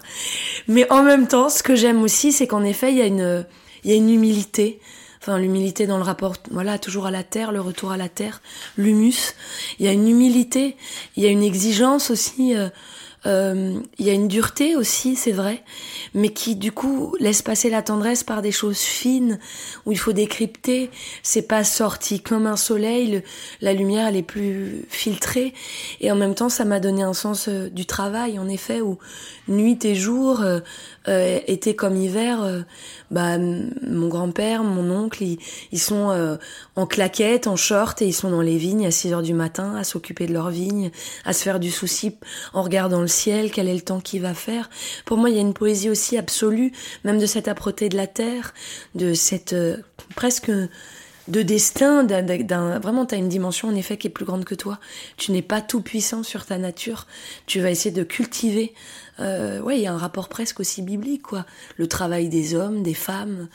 Mais 0.67 0.89
en 0.91 1.03
même 1.03 1.27
temps, 1.27 1.49
ce 1.49 1.63
que 1.63 1.75
j'aime 1.75 2.03
aussi, 2.03 2.31
c'est 2.31 2.47
qu'en 2.47 2.63
effet, 2.63 2.91
il 2.91 2.97
y 2.97 3.01
a 3.01 3.05
une, 3.05 3.45
il 3.83 3.91
y 3.91 3.93
a 3.93 3.97
une 3.97 4.09
humilité 4.09 4.79
enfin 5.27 5.39
l'humilité 5.39 5.87
dans 5.87 5.97
le 5.97 6.03
rapport 6.03 6.35
voilà 6.51 6.77
toujours 6.77 7.05
à 7.05 7.11
la 7.11 7.23
terre 7.23 7.51
le 7.51 7.61
retour 7.61 7.91
à 7.91 7.97
la 7.97 8.09
terre 8.09 8.41
l'humus 8.77 9.33
il 9.79 9.85
y 9.85 9.89
a 9.89 9.91
une 9.91 10.07
humilité 10.07 10.77
il 11.15 11.23
y 11.23 11.27
a 11.27 11.29
une 11.29 11.43
exigence 11.43 12.11
aussi 12.11 12.55
euh, 12.55 12.69
il 13.25 14.05
y 14.05 14.09
a 14.09 14.13
une 14.13 14.27
dureté 14.27 14.75
aussi, 14.75 15.15
c'est 15.15 15.31
vrai, 15.31 15.63
mais 16.13 16.29
qui 16.29 16.55
du 16.55 16.71
coup 16.71 17.15
laisse 17.19 17.41
passer 17.41 17.69
la 17.69 17.81
tendresse 17.81 18.23
par 18.23 18.41
des 18.41 18.51
choses 18.51 18.79
fines 18.79 19.39
où 19.85 19.91
il 19.91 19.97
faut 19.97 20.13
décrypter. 20.13 20.89
C'est 21.23 21.41
pas 21.41 21.63
sorti 21.63 22.21
comme 22.21 22.47
un 22.47 22.55
soleil, 22.55 23.23
la 23.61 23.73
lumière 23.73 24.07
elle 24.07 24.15
est 24.15 24.23
plus 24.23 24.85
filtrée 24.89 25.53
et 25.99 26.11
en 26.11 26.15
même 26.15 26.35
temps 26.35 26.49
ça 26.49 26.65
m'a 26.65 26.79
donné 26.79 27.03
un 27.03 27.13
sens 27.13 27.49
euh, 27.49 27.69
du 27.69 27.85
travail 27.85 28.39
en 28.39 28.47
effet 28.47 28.81
où 28.81 28.97
nuit 29.47 29.79
et 29.83 29.95
jour, 29.95 30.41
euh, 30.41 30.59
euh, 31.07 31.39
été 31.47 31.73
comme 31.73 31.95
hiver, 31.95 32.41
euh, 32.41 32.61
bah, 33.11 33.37
mon 33.37 34.09
grand-père, 34.09 34.63
mon 34.63 34.91
oncle, 34.91 35.23
ils, 35.23 35.79
sont 35.79 36.09
euh, 36.09 36.35
en 36.75 36.85
claquettes, 36.85 37.47
en 37.47 37.55
short, 37.55 38.01
et 38.01 38.07
ils 38.07 38.13
sont 38.13 38.29
dans 38.29 38.41
les 38.41 38.57
vignes 38.57 38.85
à 38.85 38.91
6 38.91 39.13
heures 39.13 39.21
du 39.21 39.33
matin, 39.33 39.75
à 39.75 39.85
s'occuper 39.85 40.27
de 40.27 40.33
leurs 40.33 40.49
vignes, 40.49 40.91
à 41.23 41.31
se 41.31 41.43
faire 41.43 41.61
du 41.61 41.71
souci 41.71 42.17
en 42.53 42.61
regardant 42.61 43.06
ciel, 43.07 43.51
quel 43.51 43.67
est 43.67 43.73
le 43.73 43.81
temps 43.81 43.99
qu'il 43.99 44.21
va 44.21 44.33
faire. 44.33 44.69
Pour 45.05 45.17
moi, 45.17 45.29
il 45.29 45.35
y 45.35 45.39
a 45.39 45.41
une 45.41 45.53
poésie 45.53 45.89
aussi 45.89 46.17
absolue, 46.17 46.71
même 47.03 47.19
de 47.19 47.25
cette 47.25 47.47
âpreté 47.47 47.89
de 47.89 47.97
la 47.97 48.07
terre, 48.07 48.53
de 48.95 49.13
cette 49.13 49.55
presque 50.15 50.51
de 51.27 51.41
destin, 51.41 52.03
d'un, 52.03 52.79
vraiment, 52.79 53.05
tu 53.05 53.15
as 53.15 53.17
une 53.17 53.29
dimension 53.29 53.67
en 53.67 53.75
effet 53.75 53.97
qui 53.97 54.07
est 54.07 54.11
plus 54.11 54.25
grande 54.25 54.45
que 54.45 54.55
toi. 54.55 54.79
Tu 55.17 55.31
n'es 55.31 55.41
pas 55.41 55.61
tout 55.61 55.81
puissant 55.81 56.23
sur 56.23 56.45
ta 56.45 56.57
nature. 56.57 57.05
Tu 57.45 57.59
vas 57.59 57.69
essayer 57.69 57.93
de 57.93 58.03
cultiver. 58.03 58.73
Euh, 59.19 59.59
ouais, 59.61 59.77
il 59.77 59.81
y 59.81 59.87
a 59.87 59.93
un 59.93 59.97
rapport 59.97 60.29
presque 60.29 60.59
aussi 60.59 60.81
biblique, 60.81 61.23
quoi. 61.23 61.45
Le 61.77 61.87
travail 61.87 62.29
des 62.29 62.55
hommes, 62.55 62.83
des 62.83 62.93
femmes, 62.93 63.47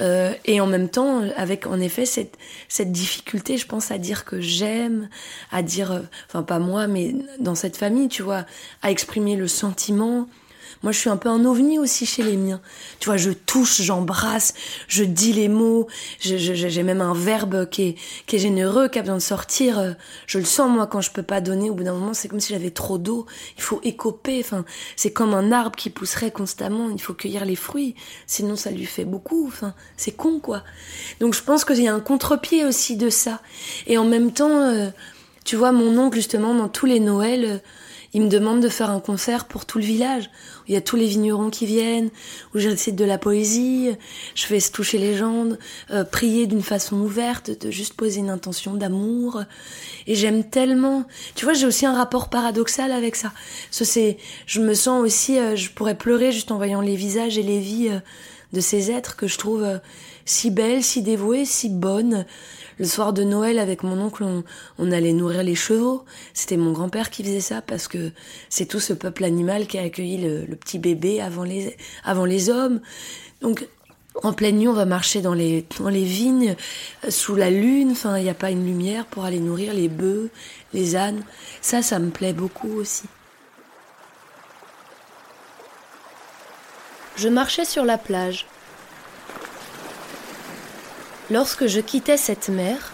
euh, 0.00 0.32
et 0.44 0.60
en 0.60 0.66
même 0.66 0.88
temps, 0.88 1.22
avec 1.36 1.66
en 1.66 1.78
effet 1.80 2.06
cette 2.06 2.36
cette 2.68 2.92
difficulté, 2.92 3.56
je 3.56 3.66
pense, 3.66 3.90
à 3.90 3.98
dire 3.98 4.24
que 4.24 4.40
j'aime, 4.40 5.08
à 5.52 5.62
dire, 5.62 5.92
euh, 5.92 6.00
enfin 6.28 6.42
pas 6.42 6.58
moi, 6.58 6.86
mais 6.86 7.14
dans 7.38 7.54
cette 7.54 7.76
famille, 7.76 8.08
tu 8.08 8.22
vois, 8.22 8.44
à 8.82 8.90
exprimer 8.90 9.36
le 9.36 9.48
sentiment 9.48 10.26
moi, 10.84 10.92
je 10.92 10.98
suis 10.98 11.08
un 11.08 11.16
peu 11.16 11.30
un 11.30 11.46
ovni 11.46 11.78
aussi 11.78 12.04
chez 12.04 12.22
les 12.22 12.36
miens. 12.36 12.60
Tu 13.00 13.06
vois, 13.06 13.16
je 13.16 13.30
touche, 13.30 13.80
j'embrasse, 13.80 14.52
je 14.86 15.02
dis 15.02 15.32
les 15.32 15.48
mots. 15.48 15.88
J'ai 16.20 16.82
même 16.82 17.00
un 17.00 17.14
verbe 17.14 17.70
qui 17.70 17.82
est, 17.82 17.94
qui 18.26 18.36
est 18.36 18.38
généreux, 18.38 18.88
qui 18.88 18.98
a 18.98 19.02
besoin 19.02 19.16
de 19.16 19.22
sortir. 19.22 19.96
Je 20.26 20.38
le 20.38 20.44
sens, 20.44 20.70
moi, 20.70 20.86
quand 20.86 21.00
je 21.00 21.10
peux 21.10 21.22
pas 21.22 21.40
donner. 21.40 21.70
Au 21.70 21.74
bout 21.74 21.84
d'un 21.84 21.94
moment, 21.94 22.12
c'est 22.12 22.28
comme 22.28 22.38
si 22.38 22.52
j'avais 22.52 22.70
trop 22.70 22.98
d'eau. 22.98 23.24
Il 23.56 23.62
faut 23.62 23.80
écoper. 23.82 24.40
Enfin, 24.40 24.66
c'est 24.94 25.10
comme 25.10 25.32
un 25.32 25.52
arbre 25.52 25.74
qui 25.74 25.88
pousserait 25.88 26.30
constamment. 26.30 26.90
Il 26.90 27.00
faut 27.00 27.14
cueillir 27.14 27.46
les 27.46 27.56
fruits. 27.56 27.94
Sinon, 28.26 28.54
ça 28.54 28.70
lui 28.70 28.84
fait 28.84 29.06
beaucoup. 29.06 29.46
Enfin, 29.48 29.72
c'est 29.96 30.12
con, 30.12 30.38
quoi. 30.38 30.64
Donc, 31.18 31.32
je 31.32 31.42
pense 31.42 31.64
qu'il 31.64 31.82
y 31.82 31.88
a 31.88 31.94
un 31.94 32.00
contre-pied 32.00 32.66
aussi 32.66 32.98
de 32.98 33.08
ça. 33.08 33.40
Et 33.86 33.96
en 33.96 34.04
même 34.04 34.32
temps, 34.32 34.60
euh, 34.60 34.90
tu 35.46 35.56
vois, 35.56 35.72
mon 35.72 35.96
oncle, 35.96 36.16
justement, 36.16 36.54
dans 36.54 36.68
tous 36.68 36.84
les 36.84 37.00
Noëls, 37.00 37.62
il 38.14 38.22
me 38.22 38.28
demande 38.28 38.60
de 38.60 38.68
faire 38.68 38.90
un 38.90 39.00
concert 39.00 39.44
pour 39.46 39.66
tout 39.66 39.78
le 39.78 39.84
village. 39.84 40.30
Où 40.60 40.64
il 40.68 40.74
y 40.74 40.76
a 40.76 40.80
tous 40.80 40.94
les 40.94 41.06
vignerons 41.06 41.50
qui 41.50 41.66
viennent, 41.66 42.10
où 42.54 42.58
j'essaie 42.58 42.92
de 42.92 43.04
la 43.04 43.18
poésie, 43.18 43.90
je 44.36 44.46
fais 44.46 44.60
se 44.60 44.70
toucher 44.70 44.98
les 44.98 45.16
gens, 45.16 45.48
euh, 45.90 46.04
prier 46.04 46.46
d'une 46.46 46.62
façon 46.62 46.96
ouverte, 47.00 47.50
de 47.50 47.70
juste 47.72 47.94
poser 47.94 48.20
une 48.20 48.30
intention 48.30 48.74
d'amour. 48.74 49.42
Et 50.06 50.14
j'aime 50.14 50.44
tellement. 50.44 51.04
Tu 51.34 51.44
vois, 51.44 51.54
j'ai 51.54 51.66
aussi 51.66 51.86
un 51.86 51.94
rapport 51.94 52.30
paradoxal 52.30 52.92
avec 52.92 53.16
ça. 53.16 53.32
Ce, 53.72 53.84
c'est, 53.84 54.16
je 54.46 54.60
me 54.60 54.74
sens 54.74 55.02
aussi, 55.02 55.38
euh, 55.38 55.56
je 55.56 55.70
pourrais 55.70 55.96
pleurer 55.96 56.30
juste 56.30 56.52
en 56.52 56.56
voyant 56.56 56.80
les 56.80 56.96
visages 56.96 57.36
et 57.36 57.42
les 57.42 57.58
vies 57.58 57.88
euh, 57.88 57.98
de 58.52 58.60
ces 58.60 58.92
êtres 58.92 59.16
que 59.16 59.26
je 59.26 59.36
trouve 59.36 59.66
si 60.24 60.50
belles, 60.50 60.84
si 60.84 61.02
dévouées, 61.02 61.44
si 61.44 61.68
bonnes. 61.68 62.24
Le 62.78 62.86
soir 62.86 63.12
de 63.12 63.22
Noël, 63.22 63.58
avec 63.58 63.82
mon 63.82 64.00
oncle, 64.00 64.24
on, 64.78 64.92
allait 64.92 65.12
nourrir 65.12 65.42
les 65.42 65.54
chevaux. 65.54 66.04
C'était 66.32 66.56
mon 66.56 66.72
grand-père 66.72 67.10
qui 67.10 67.22
faisait 67.22 67.40
ça 67.40 67.62
parce 67.62 67.88
que 67.88 68.10
c'est 68.48 68.66
tout 68.66 68.80
ce 68.80 68.92
peuple 68.92 69.24
animal 69.24 69.66
qui 69.66 69.78
a 69.78 69.82
accueilli 69.82 70.18
le, 70.18 70.56
petit 70.56 70.78
bébé 70.78 71.20
avant 71.20 71.44
les, 71.44 71.76
avant 72.04 72.24
les 72.24 72.50
hommes. 72.50 72.80
Donc, 73.40 73.66
en 74.22 74.32
pleine 74.32 74.58
nuit, 74.58 74.68
on 74.68 74.72
va 74.72 74.84
marcher 74.84 75.22
dans 75.22 75.34
les, 75.34 75.66
dans 75.78 75.88
les 75.88 76.04
vignes, 76.04 76.56
euh, 77.04 77.10
sous 77.10 77.34
la 77.34 77.50
lune. 77.50 77.92
Enfin, 77.92 78.16
il 78.18 78.24
n'y 78.24 78.30
a 78.30 78.34
pas 78.34 78.50
une 78.50 78.64
lumière 78.64 79.06
pour 79.06 79.24
aller 79.24 79.40
nourrir 79.40 79.74
les 79.74 79.88
bœufs, 79.88 80.30
les 80.72 80.96
ânes. 80.96 81.22
Ça, 81.60 81.82
ça 81.82 81.98
me 81.98 82.10
plaît 82.10 82.32
beaucoup 82.32 82.72
aussi. 82.72 83.04
Je 87.16 87.28
marchais 87.28 87.64
sur 87.64 87.84
la 87.84 87.98
plage. 87.98 88.46
Lorsque 91.34 91.66
je 91.66 91.80
quittais 91.80 92.16
cette 92.16 92.48
mer, 92.48 92.92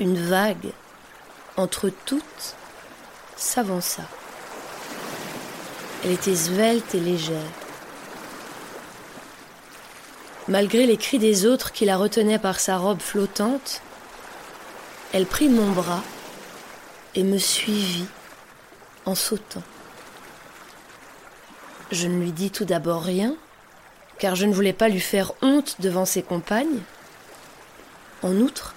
une 0.00 0.16
vague, 0.16 0.72
entre 1.58 1.90
toutes, 2.06 2.56
s'avança. 3.36 4.04
Elle 6.02 6.12
était 6.12 6.34
svelte 6.34 6.94
et 6.94 7.00
légère. 7.00 7.52
Malgré 10.48 10.86
les 10.86 10.96
cris 10.96 11.18
des 11.18 11.44
autres 11.44 11.72
qui 11.72 11.84
la 11.84 11.98
retenaient 11.98 12.38
par 12.38 12.58
sa 12.58 12.78
robe 12.78 13.02
flottante, 13.02 13.82
elle 15.12 15.26
prit 15.26 15.50
mon 15.50 15.70
bras 15.70 16.02
et 17.14 17.24
me 17.24 17.36
suivit 17.36 18.06
en 19.04 19.14
sautant. 19.14 19.62
Je 21.90 22.08
ne 22.08 22.18
lui 22.18 22.32
dis 22.32 22.50
tout 22.50 22.64
d'abord 22.64 23.02
rien, 23.02 23.36
car 24.18 24.34
je 24.34 24.46
ne 24.46 24.54
voulais 24.54 24.72
pas 24.72 24.88
lui 24.88 25.00
faire 25.00 25.32
honte 25.42 25.76
devant 25.78 26.06
ses 26.06 26.22
compagnes. 26.22 26.80
En 28.22 28.36
outre, 28.36 28.74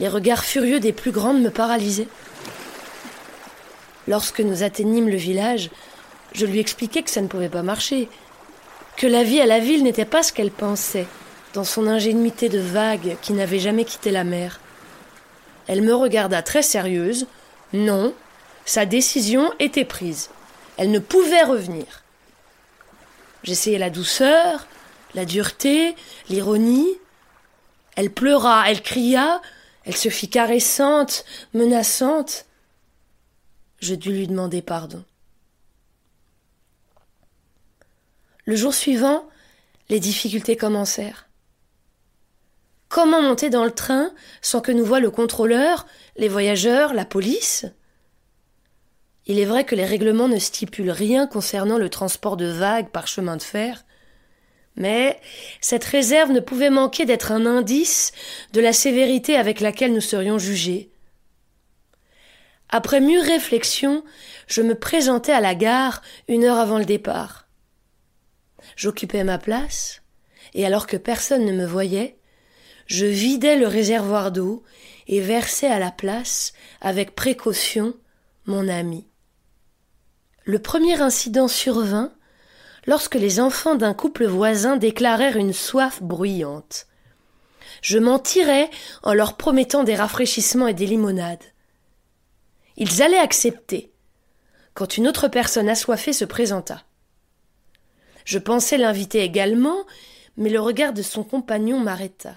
Les 0.00 0.08
regards 0.08 0.44
furieux 0.44 0.78
des 0.78 0.92
plus 0.92 1.10
grandes 1.10 1.42
me 1.42 1.50
paralysaient. 1.50 2.06
Lorsque 4.06 4.40
nous 4.40 4.62
atteignîmes 4.62 5.08
le 5.08 5.16
village, 5.16 5.70
je 6.32 6.46
lui 6.46 6.60
expliquai 6.60 7.02
que 7.02 7.10
ça 7.10 7.20
ne 7.20 7.26
pouvait 7.26 7.48
pas 7.48 7.64
marcher, 7.64 8.08
que 8.96 9.08
la 9.08 9.24
vie 9.24 9.40
à 9.40 9.46
la 9.46 9.58
ville 9.58 9.82
n'était 9.82 10.04
pas 10.04 10.22
ce 10.22 10.32
qu'elle 10.32 10.52
pensait, 10.52 11.06
dans 11.52 11.64
son 11.64 11.88
ingénuité 11.88 12.48
de 12.48 12.60
vague 12.60 13.16
qui 13.22 13.32
n'avait 13.32 13.58
jamais 13.58 13.84
quitté 13.84 14.10
la 14.10 14.22
mer. 14.22 14.60
Elle 15.66 15.82
me 15.82 15.94
regarda 15.94 16.42
très 16.42 16.62
sérieuse. 16.62 17.26
Non, 17.72 18.14
sa 18.64 18.86
décision 18.86 19.52
était 19.58 19.84
prise. 19.84 20.30
Elle 20.76 20.90
ne 20.90 20.98
pouvait 20.98 21.42
revenir. 21.42 22.02
J'essayai 23.42 23.78
la 23.78 23.90
douceur, 23.90 24.66
la 25.14 25.24
dureté, 25.24 25.94
l'ironie. 26.28 26.88
Elle 27.98 28.12
pleura, 28.12 28.70
elle 28.70 28.80
cria, 28.80 29.42
elle 29.82 29.96
se 29.96 30.08
fit 30.08 30.28
caressante, 30.28 31.24
menaçante. 31.52 32.46
Je 33.80 33.96
dus 33.96 34.12
lui 34.12 34.28
demander 34.28 34.62
pardon. 34.62 35.02
Le 38.44 38.54
jour 38.54 38.72
suivant, 38.72 39.28
les 39.88 39.98
difficultés 39.98 40.56
commencèrent. 40.56 41.26
Comment 42.88 43.20
monter 43.20 43.50
dans 43.50 43.64
le 43.64 43.72
train 43.72 44.12
sans 44.42 44.60
que 44.60 44.70
nous 44.70 44.84
voie 44.84 45.00
le 45.00 45.10
contrôleur, 45.10 45.84
les 46.16 46.28
voyageurs, 46.28 46.94
la 46.94 47.04
police? 47.04 47.66
Il 49.26 49.40
est 49.40 49.44
vrai 49.44 49.64
que 49.64 49.74
les 49.74 49.84
règlements 49.84 50.28
ne 50.28 50.38
stipulent 50.38 50.92
rien 50.92 51.26
concernant 51.26 51.78
le 51.78 51.90
transport 51.90 52.36
de 52.36 52.46
vagues 52.46 52.90
par 52.90 53.08
chemin 53.08 53.36
de 53.36 53.42
fer, 53.42 53.84
mais 54.78 55.20
cette 55.60 55.84
réserve 55.84 56.30
ne 56.30 56.40
pouvait 56.40 56.70
manquer 56.70 57.04
d'être 57.04 57.32
un 57.32 57.44
indice 57.46 58.12
de 58.52 58.60
la 58.60 58.72
sévérité 58.72 59.36
avec 59.36 59.60
laquelle 59.60 59.92
nous 59.92 60.00
serions 60.00 60.38
jugés. 60.38 60.90
Après 62.70 63.00
mûre 63.00 63.24
réflexion, 63.24 64.04
je 64.46 64.62
me 64.62 64.76
présentai 64.76 65.32
à 65.32 65.40
la 65.40 65.54
gare 65.54 66.00
une 66.28 66.44
heure 66.44 66.58
avant 66.58 66.78
le 66.78 66.84
départ. 66.84 67.48
J'occupais 68.76 69.24
ma 69.24 69.38
place, 69.38 70.02
et 70.54 70.64
alors 70.64 70.86
que 70.86 70.96
personne 70.96 71.44
ne 71.44 71.52
me 71.52 71.66
voyait, 71.66 72.18
je 72.86 73.04
vidai 73.04 73.56
le 73.56 73.66
réservoir 73.66 74.30
d'eau 74.30 74.62
et 75.08 75.20
versai 75.20 75.66
à 75.66 75.80
la 75.80 75.90
place, 75.90 76.52
avec 76.80 77.16
précaution, 77.16 77.94
mon 78.46 78.68
ami. 78.68 79.08
Le 80.44 80.60
premier 80.60 81.00
incident 81.02 81.48
survint 81.48 82.12
lorsque 82.88 83.16
les 83.16 83.38
enfants 83.38 83.74
d'un 83.74 83.92
couple 83.92 84.24
voisin 84.24 84.78
déclarèrent 84.78 85.36
une 85.36 85.52
soif 85.52 86.02
bruyante. 86.02 86.86
Je 87.82 87.98
m'en 87.98 88.18
tirai 88.18 88.70
en 89.02 89.12
leur 89.12 89.36
promettant 89.36 89.84
des 89.84 89.94
rafraîchissements 89.94 90.68
et 90.68 90.74
des 90.74 90.86
limonades. 90.86 91.44
Ils 92.78 93.02
allaient 93.02 93.18
accepter, 93.18 93.92
quand 94.72 94.96
une 94.96 95.06
autre 95.06 95.28
personne 95.28 95.68
assoiffée 95.68 96.14
se 96.14 96.24
présenta. 96.24 96.82
Je 98.24 98.38
pensais 98.38 98.78
l'inviter 98.78 99.20
également, 99.20 99.84
mais 100.38 100.48
le 100.48 100.60
regard 100.60 100.94
de 100.94 101.02
son 101.02 101.24
compagnon 101.24 101.80
m'arrêta. 101.80 102.36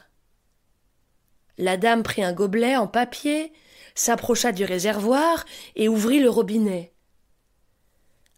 La 1.58 1.78
dame 1.78 2.04
prit 2.04 2.24
un 2.24 2.34
gobelet 2.34 2.76
en 2.76 2.88
papier, 2.88 3.54
s'approcha 3.96 4.52
du 4.52 4.66
réservoir 4.66 5.46
et 5.78 5.88
ouvrit 5.88 6.20
le 6.20 6.30
robinet. 6.30 6.92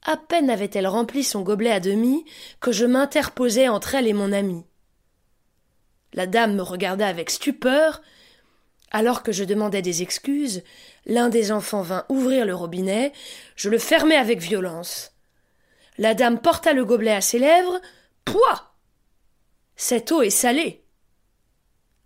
À 0.06 0.18
peine 0.18 0.50
avait-elle 0.50 0.88
rempli 0.88 1.24
son 1.24 1.42
gobelet 1.42 1.72
à 1.72 1.80
demi 1.80 2.26
que 2.60 2.72
je 2.72 2.86
m'interposai 2.86 3.70
entre 3.70 3.96
elle 3.96 4.08
et 4.08 4.14
mon 4.14 4.34
ami. 4.34 4.66
La 6.14 6.28
dame 6.28 6.56
me 6.56 6.62
regarda 6.62 7.08
avec 7.08 7.30
stupeur. 7.30 8.02
Alors 8.92 9.24
que 9.24 9.32
je 9.32 9.44
demandais 9.44 9.82
des 9.82 10.04
excuses, 10.04 10.64
l'un 11.06 11.30
des 11.30 11.52
enfants 11.52 11.82
vint 11.82 12.06
ouvrir 12.10 12.46
le 12.46 12.54
robinet, 12.54 13.12
je 13.56 13.70
le 13.70 13.80
fermai 13.80 14.16
avec 14.16 14.40
violence. 14.40 15.14
La 15.98 16.14
dame 16.14 16.40
porta 16.40 16.74
le 16.74 16.86
gobelet 16.86 17.14
à 17.14 17.22
ses 17.22 17.40
lèvres. 17.40 17.80
Pouah 18.26 18.74
Cette 19.76 20.12
eau 20.12 20.22
est 20.22 20.30
salée. 20.30 20.84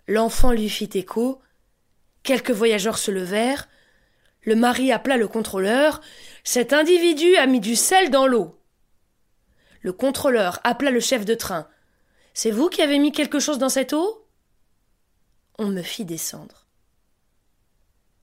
L'enfant 0.08 0.52
lui 0.52 0.70
fit 0.70 0.90
écho. 0.94 1.42
Quelques 2.24 2.52
voyageurs 2.52 2.98
se 2.98 3.12
levèrent. 3.12 3.68
Le 4.44 4.56
mari 4.56 4.94
appela 4.94 5.18
le 5.18 5.28
contrôleur. 5.28 6.00
Cet 6.48 6.72
individu 6.72 7.36
a 7.36 7.46
mis 7.46 7.60
du 7.60 7.76
sel 7.76 8.10
dans 8.10 8.26
l'eau. 8.26 8.58
Le 9.82 9.92
contrôleur 9.92 10.62
appela 10.64 10.92
le 10.92 11.02
chef 11.02 11.26
de 11.26 11.36
train. 11.36 11.68
C'est 12.34 12.52
vous 12.52 12.70
qui 12.70 12.82
avez 12.82 13.00
mis 13.00 13.12
quelque 13.12 13.42
chose 13.42 13.58
dans 13.58 13.68
cette 13.68 13.92
eau? 13.92 14.26
On 15.58 15.68
me 15.68 15.82
fit 15.82 16.06
descendre. 16.06 16.66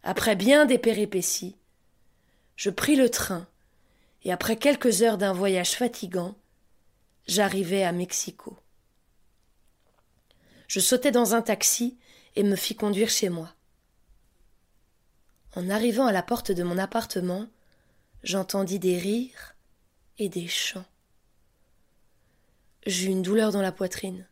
Après 0.03 0.37
bien 0.37 0.65
des 0.65 0.79
péripéties, 0.79 1.59
je 2.57 2.71
pris 2.71 2.97
le 2.97 3.11
train 3.11 3.47
et 4.23 4.33
après 4.33 4.57
quelques 4.57 5.03
heures 5.03 5.19
d'un 5.19 5.35
voyage 5.35 5.73
fatigant, 5.73 6.35
j'arrivai 7.27 7.85
à 7.85 7.93
Mexico. 7.93 8.57
Je 10.67 10.81
sautai 10.81 11.11
dans 11.11 11.35
un 11.35 11.43
taxi 11.43 11.99
et 12.37 12.43
me 12.43 12.57
fis 12.57 12.75
conduire 12.75 13.11
chez 13.11 13.29
moi. 13.29 13.53
En 15.57 15.69
arrivant 15.69 16.07
à 16.07 16.13
la 16.13 16.23
porte 16.23 16.53
de 16.53 16.63
mon 16.63 16.79
appartement, 16.79 17.51
j'entendis 18.25 18.79
des 18.79 18.99
rires 18.99 19.55
et 20.19 20.29
des 20.31 20.49
chants. 20.49 20.87
J'eus 22.87 23.09
une 23.09 23.23
douleur 23.23 23.53
dans 23.53 23.61
la 23.61 23.71
poitrine, 23.71 24.27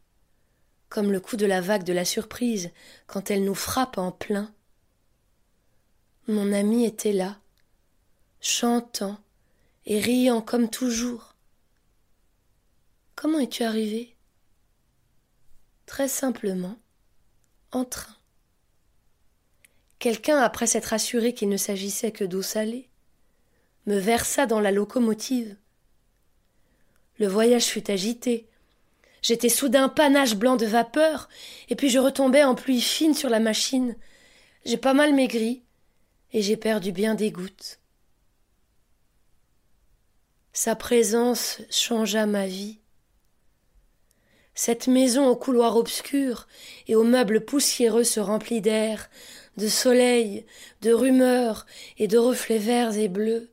comme 0.88 1.12
le 1.12 1.20
coup 1.20 1.37
de 1.37 1.46
la 1.46 1.61
vague 1.61 1.85
de 1.85 1.92
la 1.92 2.07
surprise 2.07 2.70
quand 3.07 3.31
elle 3.31 3.44
nous 3.44 3.55
frappe 3.55 3.98
en 3.98 4.11
plein. 4.11 4.52
Mon 6.26 6.52
ami 6.52 6.87
était 6.87 7.12
là, 7.12 7.38
chantant 8.40 9.18
et 9.85 10.00
riant 10.00 10.40
comme 10.40 10.70
toujours. 10.70 11.37
Comment 13.14 13.40
es-tu 13.40 13.62
arrivé? 13.62 14.16
Très 15.85 16.09
simplement, 16.09 16.78
en 17.72 17.85
train. 17.85 18.16
Quelqu'un, 19.98 20.38
après 20.38 20.66
s'être 20.66 20.94
assuré 20.94 21.35
qu'il 21.35 21.50
ne 21.50 21.59
s'agissait 21.59 22.12
que 22.12 22.24
d'eau 22.24 22.42
salée, 22.42 22.88
me 23.87 23.99
versa 23.99 24.47
dans 24.47 24.61
la 24.61 24.71
locomotive. 24.71 25.57
Le 27.18 27.27
voyage 27.27 27.66
fut 27.66 27.90
agité. 27.90 28.49
J'étais 29.23 29.49
soudain 29.49 29.88
panache 29.88 30.35
blanc 30.35 30.57
de 30.57 30.66
vapeur, 30.66 31.29
et 31.68 31.77
puis 31.77 31.90
je 31.90 31.99
retombai 31.99 32.42
en 32.42 32.55
pluie 32.55 32.81
fine 32.81 33.14
sur 33.14 33.29
la 33.29 33.40
machine. 33.40 33.97
J'ai 34.64 34.77
pas 34.77 34.95
mal 34.95 35.14
maigri, 35.14 35.62
et 36.33 36.42
j'ai 36.42 36.57
perdu 36.57 36.92
bien 36.92 37.14
des 37.14 37.31
gouttes. 37.31 37.79
Sa 40.53 40.75
présence 40.75 41.61
changea 41.71 42.27
ma 42.27 42.47
vie. 42.47 42.79
Cette 44.55 44.87
maison 44.87 45.29
au 45.29 45.37
couloir 45.37 45.77
obscur 45.77 46.47
et 46.88 46.95
aux 46.95 47.05
meubles 47.05 47.45
poussiéreux 47.45 48.05
se 48.05 48.21
remplit 48.21 48.61
d'air, 48.61 49.09
de 49.57 49.68
soleil, 49.68 50.45
de 50.83 50.92
rumeurs 50.92 51.66
et 51.99 52.07
de 52.07 52.18
reflets 52.18 52.59
verts 52.59 52.99
et 52.99 53.09
bleus. 53.09 53.51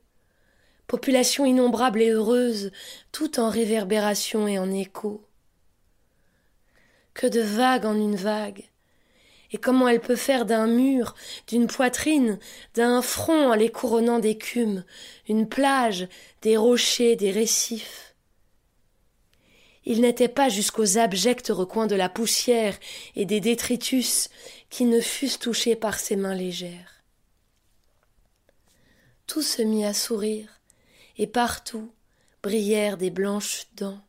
Population 0.90 1.46
innombrable 1.46 2.02
et 2.02 2.10
heureuse, 2.10 2.72
tout 3.12 3.38
en 3.38 3.48
réverbération 3.48 4.48
et 4.48 4.58
en 4.58 4.72
écho. 4.72 5.24
Que 7.14 7.28
de 7.28 7.38
vagues 7.40 7.86
en 7.86 7.94
une 7.94 8.16
vague, 8.16 8.68
et 9.52 9.58
comment 9.58 9.86
elle 9.86 10.00
peut 10.00 10.16
faire 10.16 10.46
d'un 10.46 10.66
mur, 10.66 11.14
d'une 11.46 11.68
poitrine, 11.68 12.40
d'un 12.74 13.02
front 13.02 13.52
en 13.52 13.54
les 13.54 13.70
couronnant 13.70 14.18
d'écume, 14.18 14.84
une 15.28 15.48
plage, 15.48 16.08
des 16.42 16.56
rochers, 16.56 17.14
des 17.14 17.30
récifs. 17.30 18.16
Il 19.84 20.00
n'était 20.00 20.26
pas 20.26 20.48
jusqu'aux 20.48 20.98
abjects 20.98 21.50
recoins 21.50 21.86
de 21.86 21.94
la 21.94 22.08
poussière 22.08 22.76
et 23.14 23.26
des 23.26 23.38
détritus 23.38 24.28
qui 24.70 24.86
ne 24.86 25.00
fussent 25.00 25.38
touchés 25.38 25.76
par 25.76 26.00
ses 26.00 26.16
mains 26.16 26.34
légères. 26.34 27.04
Tout 29.28 29.42
se 29.42 29.62
mit 29.62 29.84
à 29.84 29.94
sourire, 29.94 30.59
et 31.18 31.26
partout 31.26 31.92
brillèrent 32.42 32.96
des 32.96 33.10
blanches 33.10 33.66
dents. 33.76 34.00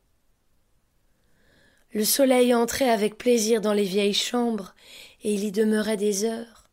Le 1.92 2.04
soleil 2.04 2.54
entrait 2.54 2.88
avec 2.88 3.18
plaisir 3.18 3.60
dans 3.60 3.74
les 3.74 3.84
vieilles 3.84 4.14
chambres 4.14 4.74
et 5.22 5.34
il 5.34 5.44
y 5.44 5.52
demeurait 5.52 5.98
des 5.98 6.24
heures, 6.24 6.68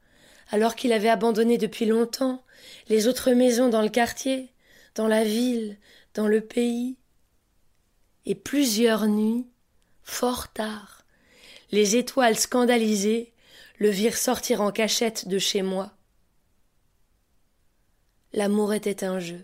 alors 0.50 0.76
qu'il 0.76 0.94
avait 0.94 1.10
abandonné 1.10 1.58
depuis 1.58 1.86
longtemps 1.86 2.44
les 2.88 3.08
autres 3.08 3.32
maisons 3.32 3.70
dans 3.70 3.82
le 3.82 3.90
quartier, 3.90 4.54
dans 4.96 5.08
la 5.08 5.24
ville, 5.24 5.78
dans 6.14 6.28
le 6.28 6.42
pays. 6.42 6.98
Et 8.26 8.36
plusieurs 8.36 9.08
nuits, 9.08 9.48
fort 10.04 10.52
tard, 10.54 11.04
les 11.72 11.96
étoiles 11.98 12.38
scandalisées 12.38 13.34
le 13.78 13.90
virent 13.90 14.18
sortir 14.18 14.62
en 14.62 14.72
cachette 14.72 15.28
de 15.28 15.38
chez 15.38 15.62
moi. 15.62 15.94
L'amour 18.34 18.74
était 18.74 19.04
un 19.04 19.20
jeu, 19.20 19.44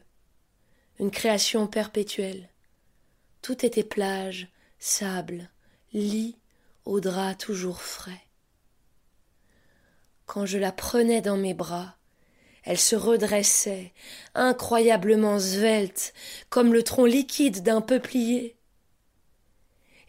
une 0.99 1.11
création 1.11 1.67
perpétuelle. 1.67 2.49
Tout 3.41 3.65
était 3.65 3.83
plage, 3.83 4.47
sable, 4.79 5.49
lit, 5.93 6.37
au 6.85 6.99
drap 6.99 7.35
toujours 7.35 7.81
frais. 7.81 8.21
Quand 10.25 10.45
je 10.45 10.57
la 10.57 10.71
prenais 10.71 11.21
dans 11.21 11.37
mes 11.37 11.53
bras, 11.53 11.95
elle 12.63 12.79
se 12.79 12.95
redressait, 12.95 13.93
incroyablement 14.33 15.39
svelte, 15.39 16.13
comme 16.49 16.73
le 16.73 16.81
tronc 16.81 17.05
liquide 17.05 17.61
d'un 17.61 17.81
peuplier. 17.81 18.55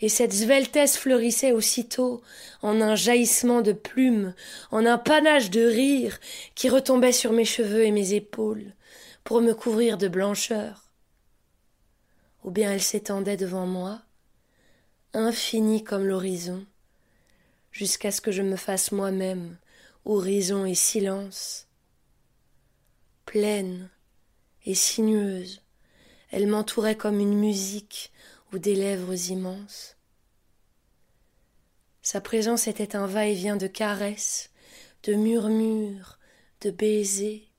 Et 0.01 0.09
cette 0.09 0.33
sveltesse 0.33 0.97
fleurissait 0.97 1.53
aussitôt 1.53 2.23
en 2.63 2.81
un 2.81 2.95
jaillissement 2.95 3.61
de 3.61 3.73
plumes, 3.73 4.35
en 4.71 4.87
un 4.87 4.99
panache 4.99 5.51
de 5.51 5.67
rire 5.67 6.19
qui 6.55 6.69
retombait 6.69 7.13
sur 7.13 7.33
mes 7.33 7.45
cheveux 7.45 7.85
et 7.85 7.93
mes 7.93 8.15
épaules 8.15 8.73
pour 9.27 9.41
me 9.41 9.55
couvrir 9.55 9.99
de 9.99 10.07
blancheur. 10.07 10.93
Ou 12.45 12.53
bien 12.53 12.73
elle 12.73 12.81
s'étendait 12.81 13.37
devant 13.37 13.67
moi, 13.67 14.01
infinie 15.15 15.83
comme 15.83 16.07
l'horizon, 16.07 16.65
jusqu'à 17.73 18.13
ce 18.13 18.21
que 18.21 18.31
je 18.31 18.43
me 18.43 18.55
fasse 18.55 18.93
moi-même 18.93 19.59
horizon 20.05 20.65
et 20.65 20.77
silence. 20.77 21.67
Pleine 23.25 23.91
et 24.65 24.77
sinueuse, 24.77 25.61
elle 26.31 26.47
m'entourait 26.47 26.97
comme 26.97 27.19
une 27.19 27.37
musique 27.37 28.13
ou 28.53 28.59
des 28.59 28.77
lèvres 28.77 29.31
immenses. 29.31 29.97
Sa 32.01 32.21
présence 32.21 32.69
était 32.69 32.95
un 32.95 33.09
va-et-vient 33.09 33.57
de 33.57 33.67
caresses, 33.67 34.51
de 35.03 35.15
murmures, 35.15 36.21
de 36.61 36.71
baisers. 36.71 37.51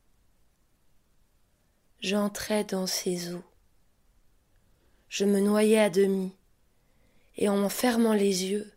J'entrais 1.99 2.63
dans 2.63 2.85
ses 2.85 3.33
eaux. 3.33 3.43
Je 5.09 5.25
me 5.25 5.39
noyais 5.39 5.79
à 5.79 5.89
demi, 5.89 6.31
et 7.37 7.49
en 7.49 7.67
fermant 7.69 8.13
les 8.13 8.45
yeux, 8.45 8.71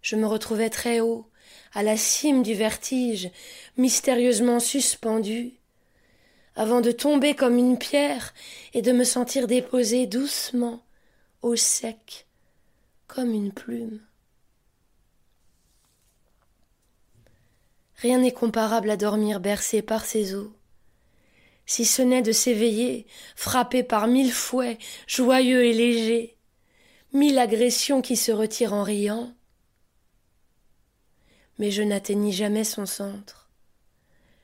je 0.00 0.16
me 0.16 0.26
retrouvais 0.26 0.70
très 0.70 1.00
haut, 1.00 1.28
à 1.74 1.82
la 1.82 1.98
cime 1.98 2.42
du 2.42 2.54
vertige, 2.54 3.30
mystérieusement 3.76 4.58
suspendu, 4.58 5.52
avant 6.54 6.80
de 6.80 6.92
tomber 6.92 7.34
comme 7.34 7.58
une 7.58 7.76
pierre 7.76 8.32
et 8.72 8.80
de 8.80 8.92
me 8.92 9.04
sentir 9.04 9.48
déposé 9.48 10.06
doucement, 10.06 10.82
au 11.42 11.56
sec, 11.56 12.26
comme 13.06 13.34
une 13.34 13.52
plume. 13.52 14.00
Rien 17.96 18.18
n'est 18.20 18.32
comparable 18.32 18.88
à 18.88 18.96
dormir 18.96 19.40
bercé 19.40 19.82
par 19.82 20.06
ses 20.06 20.34
eaux, 20.34 20.55
si 21.66 21.84
ce 21.84 22.02
n'est 22.02 22.22
de 22.22 22.32
s'éveiller, 22.32 23.06
frappé 23.34 23.82
par 23.82 24.06
mille 24.06 24.32
fouets, 24.32 24.78
joyeux 25.06 25.64
et 25.64 25.72
légers, 25.72 26.36
mille 27.12 27.38
agressions 27.38 28.02
qui 28.02 28.16
se 28.16 28.32
retirent 28.32 28.72
en 28.72 28.82
riant, 28.82 29.34
mais 31.58 31.70
je 31.70 31.82
n'atteignis 31.82 32.32
jamais 32.32 32.64
son 32.64 32.86
centre. 32.86 33.50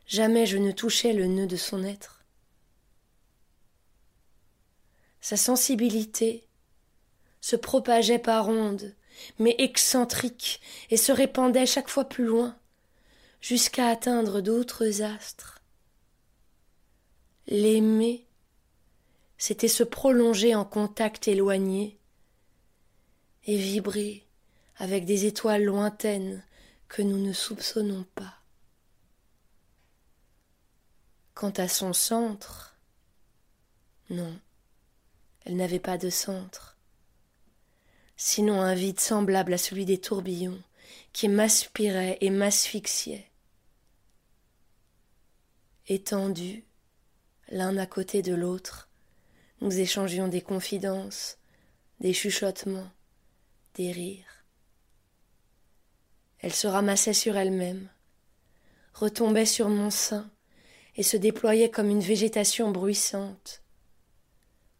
Jamais 0.06 0.46
je 0.46 0.58
ne 0.58 0.72
touchais 0.72 1.12
le 1.12 1.26
nœud 1.26 1.46
de 1.46 1.56
son 1.56 1.84
être. 1.84 2.24
Sa 5.20 5.36
sensibilité 5.36 6.48
se 7.40 7.56
propageait 7.56 8.18
par 8.18 8.48
ondes, 8.48 8.94
mais 9.38 9.54
excentrique, 9.58 10.60
et 10.90 10.96
se 10.96 11.12
répandait 11.12 11.66
chaque 11.66 11.88
fois 11.88 12.08
plus 12.08 12.24
loin, 12.24 12.56
jusqu'à 13.40 13.88
atteindre 13.88 14.40
d'autres 14.40 15.02
astres. 15.02 15.61
L'aimer, 17.46 18.26
c'était 19.36 19.68
se 19.68 19.82
prolonger 19.82 20.54
en 20.54 20.64
contact 20.64 21.28
éloigné, 21.28 21.98
et 23.44 23.56
vibrer 23.56 24.24
avec 24.76 25.04
des 25.04 25.26
étoiles 25.26 25.64
lointaines 25.64 26.44
que 26.88 27.02
nous 27.02 27.18
ne 27.18 27.32
soupçonnons 27.32 28.04
pas. 28.14 28.38
Quant 31.34 31.50
à 31.50 31.66
son 31.66 31.92
centre, 31.92 32.76
non, 34.10 34.38
elle 35.44 35.56
n'avait 35.56 35.80
pas 35.80 35.98
de 35.98 36.10
centre, 36.10 36.76
sinon 38.16 38.60
un 38.60 38.74
vide 38.74 39.00
semblable 39.00 39.54
à 39.54 39.58
celui 39.58 39.84
des 39.84 40.00
tourbillons 40.00 40.62
qui 41.12 41.28
m'aspiraient 41.28 42.18
et 42.20 42.30
m'asphyxiaient. 42.30 43.28
Étendus, 45.88 46.64
l'un 47.52 47.76
à 47.76 47.84
côté 47.84 48.22
de 48.22 48.34
l'autre, 48.34 48.88
nous 49.60 49.78
échangions 49.78 50.26
des 50.26 50.40
confidences, 50.40 51.36
des 52.00 52.14
chuchotements, 52.14 52.90
des 53.74 53.92
rires. 53.92 54.44
Elle 56.38 56.54
se 56.54 56.66
ramassait 56.66 57.12
sur 57.12 57.36
elle-même, 57.36 57.88
retombait 58.94 59.46
sur 59.46 59.68
mon 59.68 59.90
sein 59.90 60.30
et 60.96 61.02
se 61.02 61.18
déployait 61.18 61.70
comme 61.70 61.90
une 61.90 62.00
végétation 62.00 62.70
bruissante. 62.70 63.62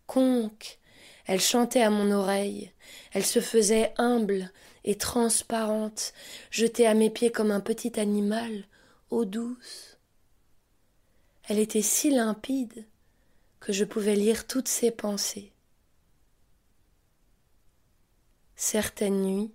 Conque, 0.06 0.78
elle 1.26 1.40
chantait 1.42 1.82
à 1.82 1.90
mon 1.90 2.10
oreille, 2.10 2.72
elle 3.12 3.26
se 3.26 3.40
faisait 3.40 3.92
humble 3.98 4.50
et 4.84 4.96
transparente, 4.96 6.14
jetée 6.50 6.86
à 6.86 6.94
mes 6.94 7.10
pieds 7.10 7.30
comme 7.30 7.50
un 7.50 7.60
petit 7.60 8.00
animal, 8.00 8.64
eau 9.10 9.26
douce. 9.26 9.91
Elle 11.52 11.58
était 11.58 11.82
si 11.82 12.08
limpide 12.08 12.86
que 13.60 13.74
je 13.74 13.84
pouvais 13.84 14.16
lire 14.16 14.46
toutes 14.46 14.68
ses 14.68 14.90
pensées. 14.90 15.52
Certaines 18.56 19.20
nuits, 19.20 19.52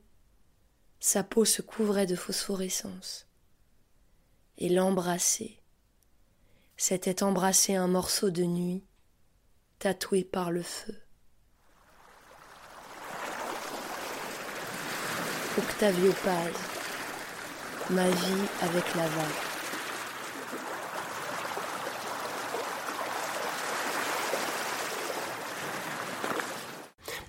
sa 1.00 1.24
peau 1.24 1.44
se 1.44 1.64
couvrait 1.64 2.06
de 2.06 2.16
phosphorescence. 2.16 3.26
Et 4.60 4.70
l'embrasser, 4.70 5.60
c'était 6.76 7.24
embrasser 7.24 7.74
un 7.74 7.88
morceau 7.88 8.30
de 8.30 8.44
nuit 8.44 8.84
tatoué 9.80 10.24
par 10.24 10.52
le 10.52 10.62
feu. 10.62 11.02
Octavio 15.58 16.14
Paz, 16.24 16.54
ma 17.90 18.08
vie 18.08 18.48
avec 18.62 18.94
la 18.94 19.08
vague. 19.08 19.47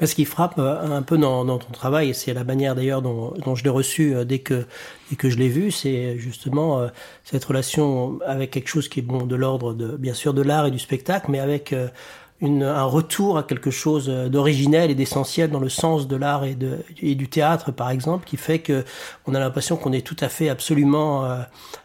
Ce 0.01 0.15
qui 0.15 0.25
frappe 0.25 0.59
euh, 0.59 0.97
un 0.97 1.03
peu 1.03 1.19
dans, 1.19 1.45
ton 1.59 1.73
travail, 1.73 2.11
et 2.11 2.13
c'est 2.13 2.33
la 2.33 2.45
manière 2.45 2.77
d'ailleurs 2.77 3.03
dont, 3.03 3.55
je 3.55 3.65
l'ai 3.65 3.71
reçu 3.71 4.15
euh, 4.15 4.25
dès 4.25 4.39
que, 4.39 4.65
que 5.17 5.29
je 5.29 5.37
l'ai 5.37 5.49
vu, 5.49 5.73
c'est 5.73 6.17
justement 6.19 6.79
euh, 6.79 6.89
cette 7.25 7.45
relation 7.45 8.21
avec 8.25 8.53
quelque 8.53 8.69
chose 8.69 8.89
qui 8.89 9.01
est 9.01 9.03
bon 9.03 9.27
de 9.27 9.35
l'ordre 9.35 9.75
de 9.75 9.97
bien 9.97 10.15
sûr 10.15 10.35
de 10.35 10.43
l'art 10.43 10.67
et 10.67 10.71
du 10.71 10.79
spectacle, 10.79 11.31
mais 11.31 11.41
avec 11.41 11.75
une, 12.41 12.63
un 12.63 12.85
retour 12.85 13.37
à 13.37 13.43
quelque 13.43 13.71
chose 13.71 14.09
d'originel 14.09 14.91
et 14.91 14.95
d'essentiel 14.95 15.51
dans 15.51 15.59
le 15.59 15.69
sens 15.69 16.07
de 16.07 16.15
l'art 16.15 16.45
et, 16.45 16.55
de, 16.55 16.79
et 17.03 17.17
du 17.17 17.29
théâtre, 17.29 17.73
par 17.73 17.91
exemple, 17.91 18.27
qui 18.27 18.37
fait 18.37 18.61
que 18.61 18.85
on 19.27 19.35
a 19.35 19.41
l'impression 19.41 19.77
qu'on 19.77 19.93
est 19.93 20.07
tout 20.07 20.17
à 20.21 20.29
fait 20.29 20.49
absolument 20.49 21.25
euh, 21.25 21.41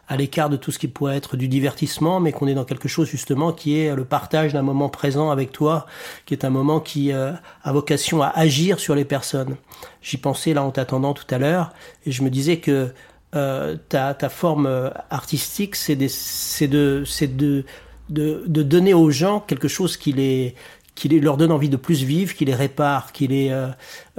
à 0.08 0.16
l'écart 0.16 0.50
de 0.50 0.58
tout 0.58 0.72
ce 0.72 0.78
qui 0.78 0.88
pourrait 0.88 1.18
être 1.18 1.38
du 1.38 1.48
divertissement, 1.48 2.20
mais 2.20 2.32
qu'on 2.32 2.48
est 2.48 2.54
dans 2.54 2.66
quelque 2.66 2.88
chose 2.88 3.08
justement 3.08 3.52
qui 3.52 3.80
est 3.80 3.96
le 3.96 4.06
partage 4.06 4.54
d'un 4.54 4.62
moment 4.62 4.90
présent 4.90 5.32
avec 5.32 5.52
toi, 5.52 5.88
qui 6.26 6.36
est 6.36 6.46
un 6.46 6.52
moment 6.52 6.80
qui 6.80 7.12
euh, 7.12 7.32
a 7.64 7.74
vocation 7.74 8.22
à 8.22 8.28
agir 8.28 8.80
sur 8.80 8.94
les 8.94 9.06
personnes. 9.06 9.56
J'y 10.04 10.18
pensais 10.18 10.54
là 10.54 10.64
en 10.64 10.70
t'attendant 10.70 11.14
tout 11.14 11.28
à 11.34 11.40
l'heure, 11.40 11.72
et 12.06 12.12
je 12.12 12.22
me 12.22 12.30
disais 12.30 12.58
que 12.58 12.94
euh, 13.34 13.76
ta, 13.90 14.14
ta 14.14 14.30
forme 14.30 14.92
artistique, 15.10 15.76
c'est 15.76 15.96
de, 15.96 16.08
c'est 16.08 17.36
de 17.36 17.66
de, 18.14 18.44
de, 18.48 18.64
donner 18.64 18.94
aux 18.94 19.10
gens 19.10 19.40
quelque 19.40 19.68
chose 19.68 19.98
qui 19.98 20.14
les 20.14 20.56
qui 20.96 21.10
les, 21.10 21.20
leur 21.20 21.38
donne 21.38 21.52
envie 21.52 21.70
de 21.70 21.78
plus 21.78 22.04
vivre, 22.04 22.36
qui 22.36 22.46
les 22.46 22.54
répare, 22.54 23.12
qui 23.12 23.26
les 23.28 23.50
euh, 23.50 23.68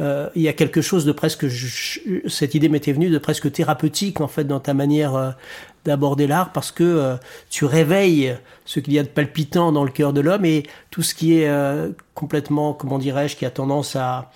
euh, 0.00 0.28
il 0.34 0.42
y 0.42 0.48
a 0.48 0.52
quelque 0.52 0.82
chose 0.82 1.04
de 1.04 1.12
presque 1.12 1.46
cette 2.26 2.54
idée 2.54 2.68
m'était 2.68 2.92
venue 2.92 3.10
de 3.10 3.18
presque 3.18 3.50
thérapeutique 3.52 4.20
en 4.20 4.26
fait 4.26 4.44
dans 4.44 4.58
ta 4.58 4.74
manière 4.74 5.14
euh, 5.14 5.30
d'aborder 5.84 6.26
l'art 6.26 6.52
parce 6.52 6.72
que 6.72 7.16
tu 7.50 7.66
réveilles 7.66 8.36
ce 8.64 8.80
qu'il 8.80 8.94
y 8.94 8.98
a 8.98 9.02
de 9.02 9.08
palpitant 9.08 9.70
dans 9.70 9.84
le 9.84 9.90
cœur 9.90 10.14
de 10.14 10.22
l'homme 10.22 10.46
et 10.46 10.62
tout 10.90 11.02
ce 11.02 11.14
qui 11.14 11.34
est 11.34 11.50
complètement 12.14 12.72
comment 12.72 12.98
dirais-je 12.98 13.36
qui 13.36 13.44
a 13.44 13.50
tendance 13.50 13.94
à 13.94 14.30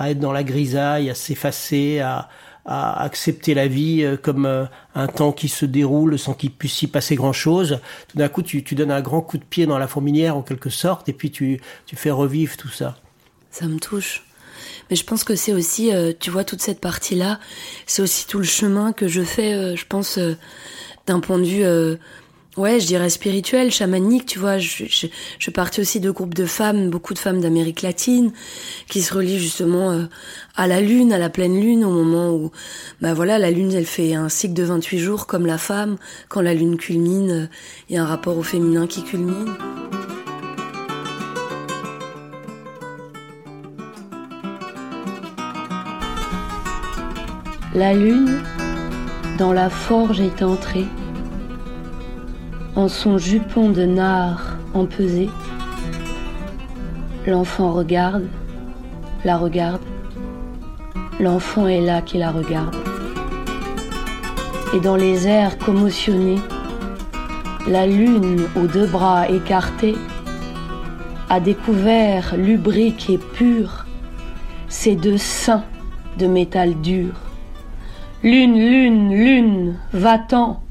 à 0.00 0.10
être 0.10 0.18
dans 0.18 0.32
la 0.32 0.44
grisaille, 0.44 1.10
à 1.10 1.14
s'effacer, 1.14 2.00
à 2.00 2.28
à 2.64 3.02
accepter 3.02 3.54
la 3.54 3.66
vie 3.66 4.02
euh, 4.02 4.16
comme 4.16 4.46
euh, 4.46 4.64
un 4.94 5.06
temps 5.06 5.32
qui 5.32 5.48
se 5.48 5.64
déroule 5.64 6.18
sans 6.18 6.34
qu'il 6.34 6.50
puisse 6.50 6.82
y 6.82 6.86
passer 6.86 7.14
grand-chose. 7.14 7.80
Tout 8.08 8.18
d'un 8.18 8.28
coup, 8.28 8.42
tu, 8.42 8.62
donnes 8.74 8.90
un 8.90 9.00
grand 9.00 9.20
coup 9.22 9.38
de 9.38 9.44
pied 9.44 9.66
dans 9.66 9.78
la 9.78 9.88
fourmilière 9.88 10.36
en 10.36 10.42
quelque 10.42 10.70
sorte, 10.70 11.08
et 11.08 11.12
puis 11.12 11.30
tu, 11.30 11.60
tu 11.86 11.96
fais 11.96 12.10
revivre 12.10 12.56
tout 12.56 12.68
ça. 12.68 12.96
Ça 13.50 13.66
me 13.66 13.78
touche. 13.78 14.24
Mais 14.90 14.96
je 14.96 15.04
pense 15.04 15.24
que 15.24 15.36
c'est 15.36 15.52
aussi, 15.52 15.92
euh, 15.92 16.12
tu 16.18 16.30
vois, 16.30 16.44
toute 16.44 16.60
cette 16.60 16.80
partie-là, 16.80 17.40
c'est 17.86 18.02
aussi 18.02 18.26
tout 18.26 18.38
le 18.38 18.44
chemin 18.44 18.92
que 18.92 19.08
je 19.08 19.22
fais, 19.22 19.76
je 19.76 19.86
pense, 19.86 20.18
d'un 21.06 21.20
point 21.20 21.38
de 21.38 21.44
vue 21.44 21.64
Ouais, 22.56 22.80
je 22.80 22.86
dirais 22.86 23.10
spirituel, 23.10 23.70
chamanique, 23.70 24.26
tu 24.26 24.40
vois. 24.40 24.58
Je, 24.58 24.84
je, 24.84 25.80
aussi 25.80 26.00
de 26.00 26.10
groupes 26.10 26.34
de 26.34 26.46
femmes, 26.46 26.90
beaucoup 26.90 27.14
de 27.14 27.18
femmes 27.20 27.40
d'Amérique 27.40 27.80
latine, 27.80 28.32
qui 28.88 29.02
se 29.02 29.14
relient 29.14 29.38
justement 29.38 29.92
euh, 29.92 30.06
à 30.56 30.66
la 30.66 30.80
lune, 30.80 31.12
à 31.12 31.18
la 31.18 31.30
pleine 31.30 31.60
lune, 31.60 31.84
au 31.84 31.90
moment 31.90 32.32
où, 32.34 32.50
bah 33.00 33.14
voilà, 33.14 33.38
la 33.38 33.52
lune, 33.52 33.72
elle 33.72 33.86
fait 33.86 34.14
un 34.14 34.28
cycle 34.28 34.54
de 34.54 34.64
28 34.64 34.98
jours 34.98 35.26
comme 35.28 35.46
la 35.46 35.58
femme. 35.58 35.96
Quand 36.28 36.40
la 36.40 36.52
lune 36.52 36.76
culmine, 36.76 37.48
il 37.88 37.94
y 37.94 37.98
a 37.98 38.02
un 38.02 38.06
rapport 38.06 38.36
au 38.36 38.42
féminin 38.42 38.88
qui 38.88 39.04
culmine. 39.04 39.54
La 47.76 47.94
lune, 47.94 48.42
dans 49.38 49.52
la 49.52 49.70
forge 49.70 50.20
est 50.20 50.42
entrée 50.42 50.86
en 52.80 52.88
son 52.88 53.18
jupon 53.18 53.68
de 53.68 53.84
nard 53.84 54.56
empesé. 54.72 55.28
L'enfant 57.26 57.72
regarde, 57.72 58.26
la 59.22 59.36
regarde. 59.36 59.82
L'enfant 61.20 61.66
est 61.66 61.82
là 61.82 62.00
qui 62.00 62.16
la 62.16 62.30
regarde. 62.30 62.74
Et 64.74 64.80
dans 64.80 64.96
les 64.96 65.28
airs 65.28 65.58
commotionnés, 65.58 66.38
la 67.68 67.86
lune 67.86 68.46
aux 68.56 68.66
deux 68.66 68.86
bras 68.86 69.28
écartés 69.28 69.96
a 71.28 71.38
découvert 71.38 72.34
lubrique 72.34 73.10
et 73.10 73.18
pur 73.18 73.84
ses 74.70 74.96
deux 74.96 75.18
seins 75.18 75.64
de 76.18 76.26
métal 76.26 76.80
dur. 76.80 77.12
Lune, 78.22 78.54
lune, 78.54 79.10
lune, 79.10 79.74
va-t'en, 79.92 80.62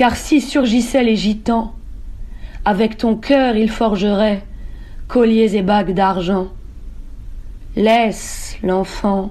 car 0.00 0.16
si 0.16 0.40
surgissaient 0.40 1.04
les 1.04 1.14
gitans, 1.14 1.74
avec 2.64 2.96
ton 2.96 3.16
cœur 3.16 3.54
ils 3.56 3.68
forgeraient 3.68 4.42
colliers 5.08 5.56
et 5.56 5.60
bagues 5.60 5.92
d'argent. 5.92 6.48
Laisse 7.76 8.56
l'enfant, 8.62 9.30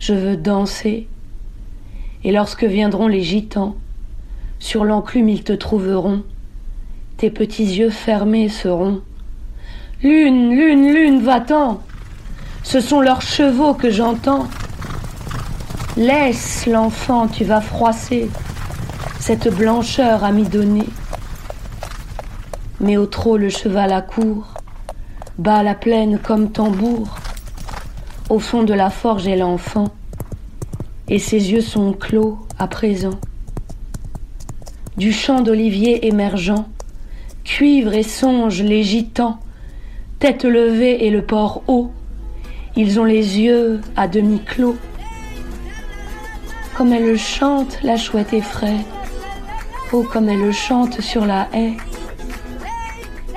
je 0.00 0.12
veux 0.12 0.36
danser. 0.36 1.06
Et 2.24 2.32
lorsque 2.32 2.64
viendront 2.64 3.06
les 3.06 3.22
gitans, 3.22 3.76
sur 4.58 4.84
l'enclume 4.84 5.28
ils 5.28 5.44
te 5.44 5.52
trouveront, 5.52 6.24
tes 7.16 7.30
petits 7.30 7.76
yeux 7.76 7.90
fermés 7.90 8.48
seront. 8.48 9.02
Lune, 10.02 10.50
lune, 10.56 10.92
lune, 10.92 11.20
va-t'en, 11.20 11.82
ce 12.64 12.80
sont 12.80 13.00
leurs 13.00 13.22
chevaux 13.22 13.74
que 13.74 13.90
j'entends. 13.90 14.48
Laisse 15.96 16.66
l'enfant, 16.66 17.28
tu 17.28 17.44
vas 17.44 17.60
froisser 17.60 18.28
cette 19.20 19.54
blancheur 19.54 20.24
amidonnée. 20.24 20.88
Mais 22.80 22.96
au 22.96 23.04
trot 23.04 23.36
le 23.36 23.50
cheval 23.50 23.92
accourt, 23.92 24.54
bat 25.38 25.62
la 25.62 25.74
plaine 25.74 26.18
comme 26.18 26.50
tambour. 26.50 27.16
Au 28.30 28.38
fond 28.38 28.62
de 28.62 28.72
la 28.72 28.88
forge 28.88 29.28
est 29.28 29.36
l'enfant, 29.36 29.88
et 31.06 31.18
ses 31.18 31.52
yeux 31.52 31.60
sont 31.60 31.92
clos 31.92 32.38
à 32.58 32.66
présent. 32.66 33.20
Du 34.96 35.12
champ 35.12 35.42
d'olivier 35.42 36.06
émergent, 36.06 36.64
cuivre 37.44 37.92
et 37.92 38.02
songe 38.02 38.62
les 38.62 38.82
gitans, 38.82 39.38
tête 40.18 40.44
levée 40.44 41.04
et 41.04 41.10
le 41.10 41.22
port 41.22 41.62
haut, 41.68 41.90
ils 42.74 42.98
ont 42.98 43.04
les 43.04 43.38
yeux 43.38 43.82
à 43.96 44.08
demi 44.08 44.40
clos. 44.40 44.76
Comme 46.74 46.94
elle 46.94 47.18
chante, 47.18 47.78
la 47.82 47.96
chouette 47.96 48.32
effraie, 48.32 48.78
Oh, 49.92 50.04
comme 50.04 50.28
elle 50.28 50.52
chante 50.52 51.00
sur 51.00 51.26
la 51.26 51.48
haie. 51.52 51.76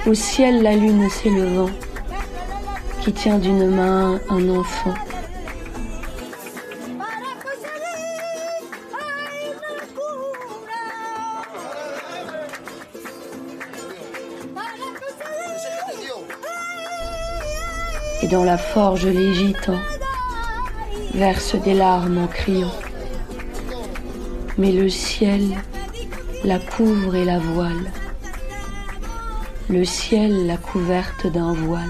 Au 0.06 0.14
ciel, 0.14 0.62
la 0.62 0.76
lune 0.76 1.10
s'élevant, 1.10 1.72
qui 3.02 3.12
tient 3.12 3.40
d'une 3.40 3.72
main 3.72 4.20
un 4.30 4.50
enfant. 4.50 4.94
Et 18.22 18.28
dans 18.28 18.44
la 18.44 18.60
forge, 18.60 19.08
les 19.08 19.34
gitans 19.34 19.80
versent 21.16 21.56
des 21.56 21.74
larmes 21.74 22.20
en 22.20 22.28
criant. 22.28 22.76
Mais 24.60 24.72
le 24.72 24.88
ciel 24.88 25.42
la 26.44 26.60
couvre 26.60 27.16
et 27.16 27.24
la 27.24 27.40
voile, 27.40 27.92
le 29.70 29.86
ciel 29.86 30.46
la 30.46 30.58
couverte 30.58 31.26
d'un 31.28 31.54
voile. 31.54 31.90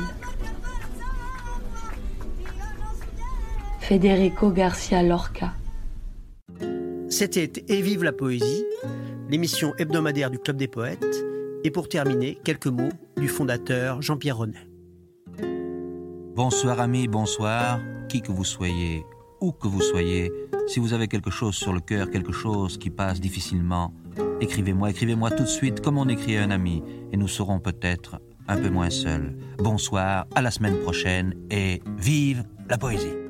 Federico 3.80 4.52
Garcia 4.52 5.02
Lorca. 5.02 5.54
C'était 7.10 7.52
Et 7.68 7.82
vive 7.82 8.04
la 8.04 8.14
poésie, 8.14 8.64
l'émission 9.28 9.74
hebdomadaire 9.78 10.30
du 10.30 10.38
Club 10.38 10.58
des 10.58 10.68
poètes. 10.68 11.26
Et 11.64 11.72
pour 11.72 11.90
terminer, 11.90 12.38
quelques 12.44 12.68
mots 12.68 12.92
du 13.18 13.28
fondateur 13.28 14.02
Jean-Pierre 14.02 14.38
Renet. 14.38 14.68
Bonsoir 16.36 16.80
amis, 16.80 17.08
bonsoir, 17.08 17.80
qui 18.08 18.22
que 18.22 18.32
vous 18.32 18.44
soyez, 18.44 19.04
où 19.42 19.52
que 19.52 19.68
vous 19.68 19.82
soyez, 19.82 20.32
si 20.68 20.80
vous 20.80 20.94
avez 20.94 21.08
quelque 21.08 21.30
chose 21.30 21.56
sur 21.56 21.74
le 21.74 21.80
cœur, 21.80 22.10
quelque 22.10 22.32
chose 22.32 22.78
qui 22.78 22.90
passe 22.90 23.20
difficilement, 23.20 23.94
Écrivez-moi, 24.44 24.90
écrivez-moi 24.90 25.32
tout 25.32 25.44
de 25.44 25.48
suite 25.48 25.80
comme 25.80 25.98
on 25.98 26.10
écrit 26.10 26.36
à 26.36 26.44
un 26.44 26.52
ami 26.52 26.84
et 27.14 27.18
nous 27.18 27.30
serons 27.30 27.62
peut-être 27.62 28.20
un 28.50 28.58
peu 28.58 28.70
moins 28.70 28.90
seuls. 28.90 29.38
Bonsoir, 29.58 30.28
à 30.36 30.42
la 30.42 30.52
semaine 30.52 30.78
prochaine 30.80 31.34
et 31.50 31.82
vive 31.98 32.44
la 32.70 32.78
poésie. 32.78 33.23